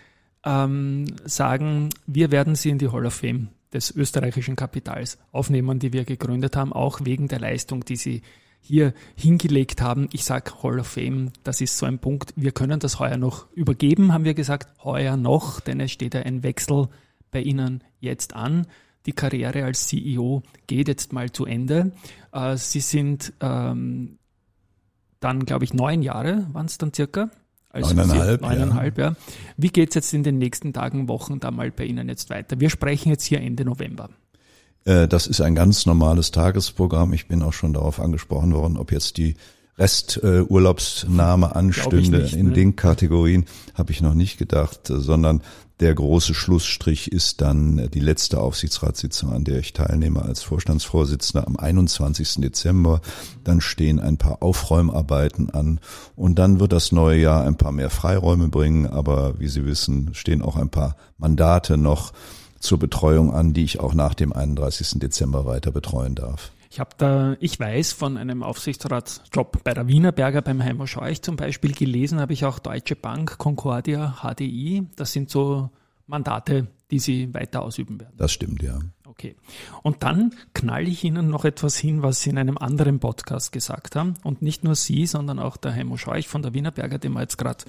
ähm, 0.44 1.06
sagen, 1.24 1.90
wir 2.06 2.30
werden 2.30 2.54
Sie 2.54 2.70
in 2.70 2.78
die 2.78 2.88
Hall 2.88 3.06
of 3.06 3.14
Fame 3.14 3.48
des 3.72 3.90
österreichischen 3.90 4.56
Kapitals 4.56 5.18
aufnehmen, 5.32 5.78
die 5.78 5.92
wir 5.92 6.04
gegründet 6.04 6.56
haben, 6.56 6.72
auch 6.72 7.00
wegen 7.04 7.28
der 7.28 7.40
Leistung, 7.40 7.84
die 7.84 7.96
Sie 7.96 8.22
hier 8.60 8.94
hingelegt 9.14 9.80
haben. 9.80 10.08
Ich 10.12 10.24
sage 10.24 10.62
Hall 10.62 10.80
of 10.80 10.86
Fame, 10.86 11.32
das 11.44 11.60
ist 11.60 11.76
so 11.78 11.86
ein 11.86 11.98
Punkt. 11.98 12.32
Wir 12.36 12.52
können 12.52 12.80
das 12.80 12.98
heuer 12.98 13.16
noch 13.16 13.50
übergeben, 13.52 14.12
haben 14.12 14.24
wir 14.24 14.34
gesagt, 14.34 14.68
heuer 14.82 15.16
noch, 15.16 15.60
denn 15.60 15.80
es 15.80 15.92
steht 15.92 16.14
ja 16.14 16.22
ein 16.22 16.42
Wechsel 16.42 16.88
bei 17.30 17.40
Ihnen 17.40 17.84
jetzt 18.00 18.34
an 18.34 18.66
die 19.06 19.12
Karriere 19.12 19.64
als 19.64 19.86
CEO 19.86 20.42
geht 20.66 20.88
jetzt 20.88 21.12
mal 21.12 21.30
zu 21.30 21.46
Ende. 21.46 21.92
Äh, 22.32 22.56
Sie 22.56 22.80
sind 22.80 23.32
ähm, 23.40 24.18
dann, 25.20 25.44
glaube 25.46 25.64
ich, 25.64 25.72
neun 25.72 26.02
Jahre, 26.02 26.46
waren 26.52 26.66
es 26.66 26.78
dann 26.78 26.92
circa? 26.92 27.30
Also 27.70 27.94
neuneinhalb, 27.94 28.40
neuneinhalb 28.40 28.98
ja. 28.98 29.10
ja. 29.10 29.16
Wie 29.56 29.68
geht 29.68 29.90
es 29.90 29.94
jetzt 29.94 30.14
in 30.14 30.22
den 30.22 30.38
nächsten 30.38 30.72
Tagen, 30.72 31.08
Wochen 31.08 31.40
da 31.40 31.50
mal 31.50 31.70
bei 31.70 31.84
Ihnen 31.84 32.08
jetzt 32.08 32.30
weiter? 32.30 32.58
Wir 32.58 32.70
sprechen 32.70 33.10
jetzt 33.10 33.24
hier 33.24 33.40
Ende 33.40 33.64
November. 33.64 34.08
Äh, 34.84 35.08
das 35.08 35.26
ist 35.26 35.40
ein 35.40 35.54
ganz 35.54 35.84
normales 35.84 36.30
Tagesprogramm. 36.30 37.12
Ich 37.12 37.28
bin 37.28 37.42
auch 37.42 37.52
schon 37.52 37.74
darauf 37.74 38.00
angesprochen 38.00 38.54
worden, 38.54 38.76
ob 38.76 38.92
jetzt 38.92 39.18
die 39.18 39.36
Resturlaubsnahme 39.78 41.54
anstünde. 41.54 42.22
Nicht, 42.22 42.34
in 42.34 42.48
ne? 42.48 42.52
den 42.52 42.76
Kategorien 42.76 43.44
habe 43.74 43.92
ich 43.92 44.00
noch 44.00 44.14
nicht 44.14 44.38
gedacht, 44.38 44.80
sondern 44.86 45.42
der 45.80 45.94
große 45.94 46.32
Schlussstrich 46.32 47.12
ist 47.12 47.42
dann 47.42 47.90
die 47.92 48.00
letzte 48.00 48.40
Aufsichtsratssitzung, 48.40 49.30
an 49.30 49.44
der 49.44 49.58
ich 49.58 49.74
teilnehme 49.74 50.22
als 50.22 50.42
Vorstandsvorsitzender 50.42 51.46
am 51.46 51.56
21. 51.56 52.36
Dezember. 52.36 53.02
Dann 53.44 53.60
stehen 53.60 54.00
ein 54.00 54.16
paar 54.16 54.42
Aufräumarbeiten 54.42 55.50
an 55.50 55.80
und 56.14 56.38
dann 56.38 56.60
wird 56.60 56.72
das 56.72 56.92
neue 56.92 57.20
Jahr 57.20 57.44
ein 57.44 57.56
paar 57.56 57.72
mehr 57.72 57.90
Freiräume 57.90 58.48
bringen. 58.48 58.86
Aber 58.86 59.38
wie 59.38 59.48
Sie 59.48 59.66
wissen, 59.66 60.14
stehen 60.14 60.40
auch 60.40 60.56
ein 60.56 60.70
paar 60.70 60.96
Mandate 61.18 61.76
noch 61.76 62.14
zur 62.58 62.78
Betreuung 62.78 63.34
an, 63.34 63.52
die 63.52 63.64
ich 63.64 63.78
auch 63.78 63.92
nach 63.92 64.14
dem 64.14 64.32
31. 64.32 64.98
Dezember 64.98 65.44
weiter 65.44 65.72
betreuen 65.72 66.14
darf. 66.14 66.52
Ich 66.70 66.80
habe 66.80 66.90
da, 66.96 67.36
ich 67.40 67.58
weiß 67.58 67.92
von 67.92 68.16
einem 68.16 68.42
Aufsichtsratsjob 68.42 69.62
bei 69.64 69.74
der 69.74 69.88
Wienerberger 69.88 70.42
beim 70.42 70.62
Heimer 70.62 70.86
Scheuch 70.86 71.22
zum 71.22 71.36
Beispiel 71.36 71.72
gelesen, 71.72 72.20
habe 72.20 72.32
ich 72.32 72.44
auch 72.44 72.58
Deutsche 72.58 72.96
Bank, 72.96 73.38
Concordia, 73.38 74.18
HDI. 74.22 74.86
Das 74.96 75.12
sind 75.12 75.30
so 75.30 75.70
Mandate, 76.06 76.68
die 76.90 76.98
Sie 76.98 77.32
weiter 77.34 77.62
ausüben 77.62 78.00
werden. 78.00 78.14
Das 78.16 78.32
stimmt, 78.32 78.62
ja. 78.62 78.78
Okay. 79.04 79.34
Und 79.82 80.02
dann 80.02 80.34
knall 80.52 80.86
ich 80.86 81.02
Ihnen 81.02 81.30
noch 81.30 81.44
etwas 81.44 81.76
hin, 81.76 82.02
was 82.02 82.20
Sie 82.20 82.30
in 82.30 82.38
einem 82.38 82.58
anderen 82.58 83.00
Podcast 83.00 83.50
gesagt 83.50 83.96
haben. 83.96 84.14
Und 84.22 84.42
nicht 84.42 84.62
nur 84.62 84.74
Sie, 84.74 85.06
sondern 85.06 85.38
auch 85.38 85.56
der 85.56 85.74
Heimo 85.74 85.96
Scheuch 85.96 86.28
von 86.28 86.42
der 86.42 86.52
Wienerberger, 86.52 86.98
den 86.98 87.12
wir 87.12 87.22
jetzt 87.22 87.38
gerade 87.38 87.64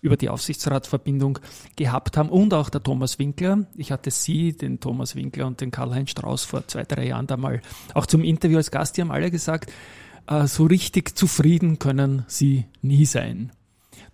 über 0.00 0.16
die 0.16 0.28
Aufsichtsratsverbindung 0.28 1.38
gehabt 1.76 2.16
haben 2.16 2.28
und 2.28 2.54
auch 2.54 2.70
der 2.70 2.82
Thomas 2.82 3.18
Winkler. 3.18 3.66
Ich 3.76 3.92
hatte 3.92 4.10
Sie, 4.10 4.56
den 4.56 4.80
Thomas 4.80 5.16
Winkler 5.16 5.46
und 5.46 5.60
den 5.60 5.70
Karl-Heinz 5.70 6.10
Strauß 6.10 6.44
vor 6.44 6.66
zwei, 6.66 6.84
drei 6.84 7.06
Jahren 7.06 7.26
da 7.26 7.36
mal 7.36 7.60
auch 7.94 8.06
zum 8.06 8.24
Interview 8.24 8.56
als 8.56 8.70
Gast. 8.70 8.96
Die 8.96 9.00
haben 9.00 9.10
alle 9.10 9.30
gesagt, 9.30 9.72
äh, 10.28 10.46
so 10.46 10.66
richtig 10.66 11.16
zufrieden 11.16 11.78
können 11.78 12.24
Sie 12.28 12.66
nie 12.82 13.06
sein. 13.06 13.52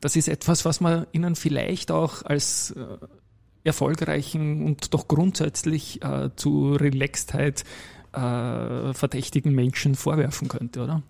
Das 0.00 0.16
ist 0.16 0.28
etwas, 0.28 0.64
was 0.64 0.80
man 0.80 1.06
Ihnen 1.12 1.34
vielleicht 1.34 1.90
auch 1.90 2.22
als 2.22 2.70
äh, 2.72 2.84
erfolgreichen 3.64 4.64
und 4.64 4.92
doch 4.94 5.08
grundsätzlich 5.08 6.02
äh, 6.02 6.30
zu 6.36 6.72
Relaxedheit 6.72 7.64
verdächtigen 8.16 9.56
Menschen 9.56 9.96
vorwerfen 9.96 10.46
könnte, 10.46 10.84
oder? 10.84 11.02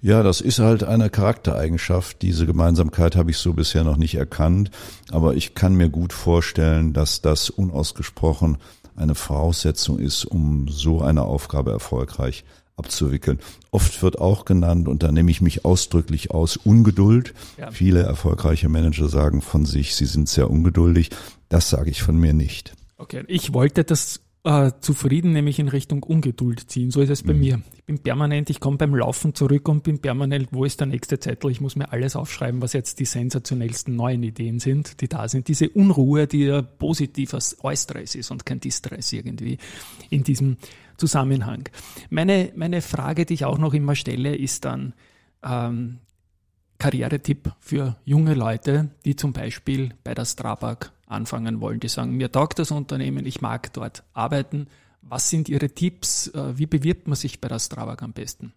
Ja, 0.00 0.22
das 0.22 0.40
ist 0.40 0.58
halt 0.58 0.84
eine 0.84 1.10
Charaktereigenschaft. 1.10 2.22
Diese 2.22 2.46
Gemeinsamkeit 2.46 3.16
habe 3.16 3.30
ich 3.30 3.38
so 3.38 3.52
bisher 3.52 3.84
noch 3.84 3.96
nicht 3.96 4.14
erkannt. 4.14 4.70
Aber 5.10 5.34
ich 5.34 5.54
kann 5.54 5.74
mir 5.74 5.88
gut 5.88 6.12
vorstellen, 6.12 6.92
dass 6.92 7.22
das 7.22 7.50
unausgesprochen 7.50 8.58
eine 8.96 9.14
Voraussetzung 9.14 9.98
ist, 9.98 10.24
um 10.24 10.68
so 10.68 11.00
eine 11.00 11.22
Aufgabe 11.22 11.70
erfolgreich 11.70 12.44
abzuwickeln. 12.76 13.38
Oft 13.70 14.02
wird 14.02 14.18
auch 14.18 14.44
genannt, 14.44 14.88
und 14.88 15.02
da 15.02 15.12
nehme 15.12 15.30
ich 15.30 15.40
mich 15.40 15.64
ausdrücklich 15.64 16.30
aus, 16.30 16.56
Ungeduld. 16.56 17.34
Ja. 17.58 17.70
Viele 17.70 18.02
erfolgreiche 18.02 18.68
Manager 18.68 19.08
sagen 19.08 19.42
von 19.42 19.66
sich, 19.66 19.94
sie 19.94 20.06
sind 20.06 20.28
sehr 20.28 20.50
ungeduldig. 20.50 21.10
Das 21.48 21.70
sage 21.70 21.90
ich 21.90 22.02
von 22.02 22.16
mir 22.16 22.32
nicht. 22.32 22.74
Okay, 22.96 23.24
ich 23.28 23.52
wollte 23.52 23.84
das 23.84 24.20
äh, 24.44 24.72
zufrieden, 24.80 25.32
nämlich 25.32 25.58
in 25.58 25.68
Richtung 25.68 26.02
Ungeduld 26.02 26.68
ziehen. 26.70 26.90
So 26.90 27.00
ist 27.00 27.10
es 27.10 27.22
bei 27.22 27.32
mhm. 27.32 27.40
mir. 27.40 27.62
Ich 27.76 27.84
bin 27.84 27.98
permanent, 27.98 28.50
ich 28.50 28.60
komme 28.60 28.76
beim 28.76 28.94
Laufen 28.94 29.34
zurück 29.34 29.68
und 29.68 29.82
bin 29.82 30.00
permanent, 30.00 30.48
wo 30.50 30.64
ist 30.64 30.80
der 30.80 30.86
nächste 30.86 31.18
Zettel? 31.20 31.50
Ich 31.50 31.60
muss 31.60 31.76
mir 31.76 31.92
alles 31.92 32.16
aufschreiben, 32.16 32.60
was 32.60 32.72
jetzt 32.72 32.98
die 32.98 33.04
sensationellsten 33.04 33.94
neuen 33.94 34.22
Ideen 34.22 34.58
sind, 34.58 35.00
die 35.00 35.08
da 35.08 35.28
sind. 35.28 35.48
Diese 35.48 35.68
Unruhe, 35.68 36.26
die 36.26 36.44
ja 36.44 36.62
positiver 36.62 37.38
Eustress 37.62 38.14
ist 38.14 38.30
und 38.30 38.44
kein 38.44 38.60
Distress 38.60 39.12
irgendwie 39.12 39.58
in 40.10 40.24
diesem 40.24 40.56
Zusammenhang. 40.96 41.68
Meine, 42.10 42.52
meine 42.56 42.82
Frage, 42.82 43.26
die 43.26 43.34
ich 43.34 43.44
auch 43.44 43.58
noch 43.58 43.74
immer 43.74 43.94
stelle, 43.94 44.34
ist 44.34 44.64
dann, 44.64 44.94
ähm, 45.44 45.98
Karrieretipp 46.82 47.52
für 47.60 47.96
junge 48.04 48.34
Leute, 48.34 48.90
die 49.04 49.14
zum 49.14 49.32
Beispiel 49.32 49.94
bei 50.02 50.14
der 50.14 50.24
Strabag 50.24 50.90
anfangen 51.12 51.60
wollen, 51.60 51.80
die 51.80 51.88
sagen, 51.88 52.16
mir 52.16 52.32
taugt 52.32 52.58
das 52.58 52.70
Unternehmen, 52.70 53.26
ich 53.26 53.40
mag 53.40 53.72
dort 53.72 54.02
arbeiten. 54.14 54.66
Was 55.02 55.30
sind 55.30 55.48
Ihre 55.48 55.68
Tipps? 55.68 56.28
Äh, 56.28 56.56
wie 56.58 56.66
bewirbt 56.66 57.08
man 57.08 57.16
sich 57.16 57.40
bei 57.40 57.48
der 57.48 57.58
Strabag 57.58 58.02
am 58.02 58.12
besten? 58.12 58.52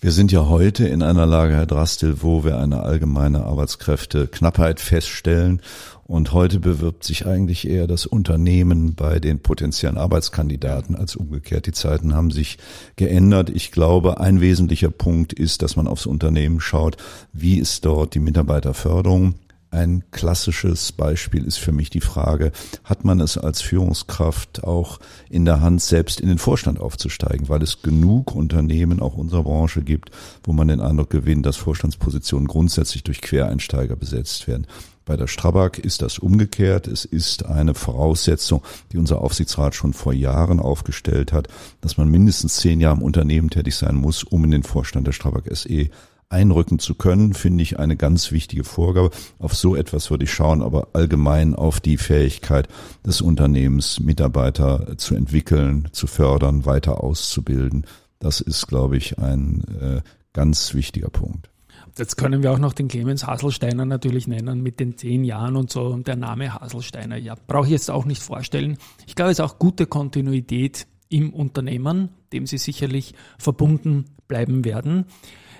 Wir 0.00 0.12
sind 0.12 0.30
ja 0.30 0.46
heute 0.46 0.86
in 0.86 1.02
einer 1.02 1.26
Lage, 1.26 1.54
Herr 1.54 1.66
Drastil, 1.66 2.22
wo 2.22 2.44
wir 2.44 2.58
eine 2.58 2.82
allgemeine 2.82 3.44
Arbeitskräfteknappheit 3.44 4.80
feststellen. 4.80 5.60
Und 6.04 6.32
heute 6.32 6.60
bewirbt 6.60 7.04
sich 7.04 7.26
eigentlich 7.26 7.68
eher 7.68 7.86
das 7.86 8.06
Unternehmen 8.06 8.94
bei 8.94 9.18
den 9.18 9.40
potenziellen 9.40 9.98
Arbeitskandidaten 9.98 10.94
als 10.94 11.16
umgekehrt. 11.16 11.66
Die 11.66 11.72
Zeiten 11.72 12.14
haben 12.14 12.30
sich 12.30 12.58
geändert. 12.96 13.50
Ich 13.50 13.72
glaube, 13.72 14.20
ein 14.20 14.40
wesentlicher 14.40 14.90
Punkt 14.90 15.32
ist, 15.32 15.62
dass 15.62 15.74
man 15.74 15.88
aufs 15.88 16.06
Unternehmen 16.06 16.60
schaut, 16.60 16.96
wie 17.32 17.58
ist 17.58 17.84
dort 17.84 18.14
die 18.14 18.20
Mitarbeiterförderung, 18.20 19.34
ein 19.70 20.04
klassisches 20.10 20.92
Beispiel 20.92 21.44
ist 21.44 21.58
für 21.58 21.72
mich 21.72 21.90
die 21.90 22.00
Frage, 22.00 22.52
hat 22.84 23.04
man 23.04 23.20
es 23.20 23.36
als 23.36 23.60
Führungskraft 23.60 24.64
auch 24.64 24.98
in 25.28 25.44
der 25.44 25.60
Hand, 25.60 25.82
selbst 25.82 26.20
in 26.20 26.28
den 26.28 26.38
Vorstand 26.38 26.80
aufzusteigen, 26.80 27.48
weil 27.48 27.62
es 27.62 27.82
genug 27.82 28.34
Unternehmen, 28.34 29.00
auch 29.00 29.16
unserer 29.16 29.42
Branche 29.42 29.82
gibt, 29.82 30.10
wo 30.42 30.52
man 30.52 30.68
den 30.68 30.80
Eindruck 30.80 31.10
gewinnt, 31.10 31.44
dass 31.44 31.56
Vorstandspositionen 31.56 32.48
grundsätzlich 32.48 33.04
durch 33.04 33.20
Quereinsteiger 33.20 33.96
besetzt 33.96 34.48
werden. 34.48 34.66
Bei 35.04 35.16
der 35.16 35.26
Strabag 35.26 35.78
ist 35.78 36.02
das 36.02 36.18
umgekehrt. 36.18 36.86
Es 36.86 37.06
ist 37.06 37.46
eine 37.46 37.74
Voraussetzung, 37.74 38.62
die 38.92 38.98
unser 38.98 39.22
Aufsichtsrat 39.22 39.74
schon 39.74 39.94
vor 39.94 40.12
Jahren 40.12 40.60
aufgestellt 40.60 41.32
hat, 41.32 41.48
dass 41.80 41.96
man 41.96 42.10
mindestens 42.10 42.56
zehn 42.56 42.78
Jahre 42.78 42.98
im 42.98 43.02
Unternehmen 43.02 43.48
tätig 43.48 43.74
sein 43.74 43.94
muss, 43.94 44.22
um 44.22 44.44
in 44.44 44.50
den 44.50 44.64
Vorstand 44.64 45.06
der 45.06 45.12
Strabag 45.12 45.44
SE 45.52 45.88
einrücken 46.30 46.78
zu 46.78 46.94
können, 46.94 47.34
finde 47.34 47.62
ich 47.62 47.78
eine 47.78 47.96
ganz 47.96 48.32
wichtige 48.32 48.64
Vorgabe. 48.64 49.10
Auf 49.38 49.54
so 49.54 49.74
etwas 49.74 50.10
würde 50.10 50.24
ich 50.24 50.32
schauen, 50.32 50.62
aber 50.62 50.88
allgemein 50.92 51.54
auf 51.54 51.80
die 51.80 51.96
Fähigkeit 51.96 52.68
des 53.04 53.20
Unternehmens, 53.20 54.00
Mitarbeiter 54.00 54.96
zu 54.98 55.14
entwickeln, 55.14 55.88
zu 55.92 56.06
fördern, 56.06 56.66
weiter 56.66 57.02
auszubilden. 57.02 57.86
Das 58.18 58.40
ist, 58.40 58.66
glaube 58.66 58.96
ich, 58.96 59.18
ein 59.18 59.64
äh, 59.80 60.00
ganz 60.32 60.74
wichtiger 60.74 61.08
Punkt. 61.08 61.50
Jetzt 61.96 62.16
können 62.16 62.42
wir 62.42 62.52
auch 62.52 62.58
noch 62.58 62.74
den 62.74 62.86
Clemens 62.86 63.26
Haselsteiner 63.26 63.84
natürlich 63.84 64.28
nennen 64.28 64.62
mit 64.62 64.78
den 64.78 64.96
zehn 64.96 65.24
Jahren 65.24 65.56
und 65.56 65.70
so. 65.70 65.86
Und 65.86 66.06
der 66.06 66.16
Name 66.16 66.54
Haselsteiner, 66.54 67.16
ja, 67.16 67.34
brauche 67.46 67.66
ich 67.66 67.72
jetzt 67.72 67.90
auch 67.90 68.04
nicht 68.04 68.22
vorstellen. 68.22 68.78
Ich 69.06 69.16
glaube, 69.16 69.32
es 69.32 69.38
ist 69.38 69.44
auch 69.44 69.58
gute 69.58 69.86
Kontinuität 69.86 70.86
im 71.08 71.32
Unternehmen, 71.32 72.10
dem 72.32 72.46
Sie 72.46 72.58
sicherlich 72.58 73.14
verbunden 73.38 74.04
bleiben 74.28 74.64
werden. 74.64 75.06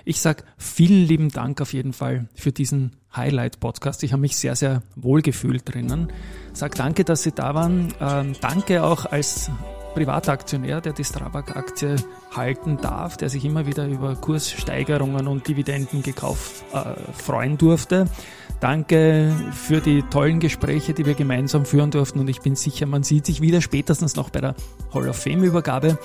Ich 0.05 0.21
sage 0.21 0.43
vielen 0.57 1.05
lieben 1.05 1.29
Dank 1.29 1.61
auf 1.61 1.73
jeden 1.73 1.93
Fall 1.93 2.27
für 2.35 2.51
diesen 2.51 2.95
Highlight-Podcast. 3.15 4.03
Ich 4.03 4.11
habe 4.11 4.21
mich 4.21 4.35
sehr, 4.37 4.55
sehr 4.55 4.83
wohl 4.95 5.21
gefühlt 5.21 5.71
drinnen. 5.71 6.11
Sag 6.53 6.75
danke, 6.75 7.03
dass 7.03 7.23
Sie 7.23 7.31
da 7.31 7.55
waren. 7.55 7.93
Ähm, 7.99 8.33
danke 8.41 8.83
auch 8.83 9.05
als 9.05 9.49
privater 9.93 10.31
Aktionär, 10.31 10.81
der 10.81 10.93
die 10.93 11.03
Strabag-Aktie 11.03 11.95
halten 12.35 12.77
darf, 12.77 13.17
der 13.17 13.29
sich 13.29 13.43
immer 13.43 13.65
wieder 13.65 13.87
über 13.87 14.15
Kurssteigerungen 14.15 15.27
und 15.27 15.47
Dividenden 15.47 16.03
gekauft 16.03 16.63
äh, 16.73 16.93
freuen 17.13 17.57
durfte. 17.57 18.05
Danke 18.59 19.33
für 19.53 19.79
die 19.79 20.03
tollen 20.03 20.39
Gespräche, 20.39 20.93
die 20.93 21.05
wir 21.05 21.13
gemeinsam 21.13 21.65
führen 21.65 21.91
durften 21.91 22.19
und 22.19 22.29
ich 22.29 22.41
bin 22.41 22.55
sicher, 22.55 22.85
man 22.85 23.03
sieht 23.03 23.25
sich 23.25 23.41
wieder 23.41 23.61
spätestens 23.61 24.15
noch 24.15 24.29
bei 24.29 24.41
der 24.41 24.55
Hall 24.93 25.07
of 25.07 25.15
Fame 25.15 25.43
Übergabe. 25.43 25.97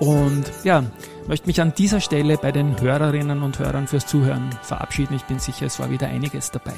Und 0.00 0.44
ja, 0.64 0.82
möchte 1.28 1.46
mich 1.46 1.60
an 1.60 1.74
dieser 1.76 2.00
Stelle 2.00 2.38
bei 2.38 2.52
den 2.52 2.80
Hörerinnen 2.80 3.42
und 3.42 3.58
Hörern 3.58 3.86
fürs 3.86 4.06
Zuhören 4.06 4.48
verabschieden. 4.62 5.14
Ich 5.14 5.24
bin 5.24 5.38
sicher, 5.38 5.66
es 5.66 5.78
war 5.78 5.90
wieder 5.90 6.08
einiges 6.08 6.50
dabei. 6.50 6.72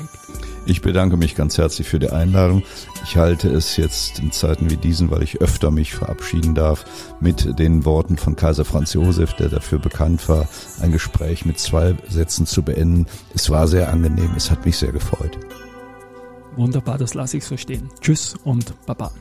Ich 0.67 0.83
bedanke 0.83 1.17
mich 1.17 1.37
ganz 1.37 1.57
herzlich 1.57 1.89
für 1.89 2.01
die 2.01 2.11
Einladung. 2.11 2.65
Ich 3.05 3.17
halte 3.17 3.49
es 3.49 3.77
jetzt 3.77 4.19
in 4.19 4.33
Zeiten 4.33 4.71
wie 4.71 4.77
diesen, 4.77 5.11
weil 5.13 5.23
ich 5.23 5.41
öfter 5.41 5.71
mich 5.71 5.95
verabschieden 5.95 6.57
darf, 6.57 6.85
mit 7.21 7.61
den 7.61 7.85
Worten 7.85 8.17
von 8.17 8.35
Kaiser 8.35 8.65
Franz 8.65 8.93
Josef, 8.93 9.35
der 9.35 9.49
dafür 9.49 9.79
bekannt 9.79 10.29
war, 10.29 10.49
ein 10.81 10.91
Gespräch 10.91 11.45
mit 11.45 11.61
zwei 11.61 11.95
Sätzen 12.09 12.45
zu 12.45 12.65
beenden. 12.65 13.07
Es 13.35 13.51
war 13.51 13.69
sehr 13.69 13.89
angenehm, 13.89 14.33
es 14.37 14.51
hat 14.51 14.67
mich 14.67 14.77
sehr 14.77 14.91
gefreut. 14.91 15.39
Wunderbar, 16.57 16.99
das 16.99 17.15
lasse 17.15 17.37
ich 17.37 17.45
so 17.45 17.57
stehen. 17.57 17.89
Tschüss 18.01 18.35
und 18.45 18.75
Baba. 18.85 19.13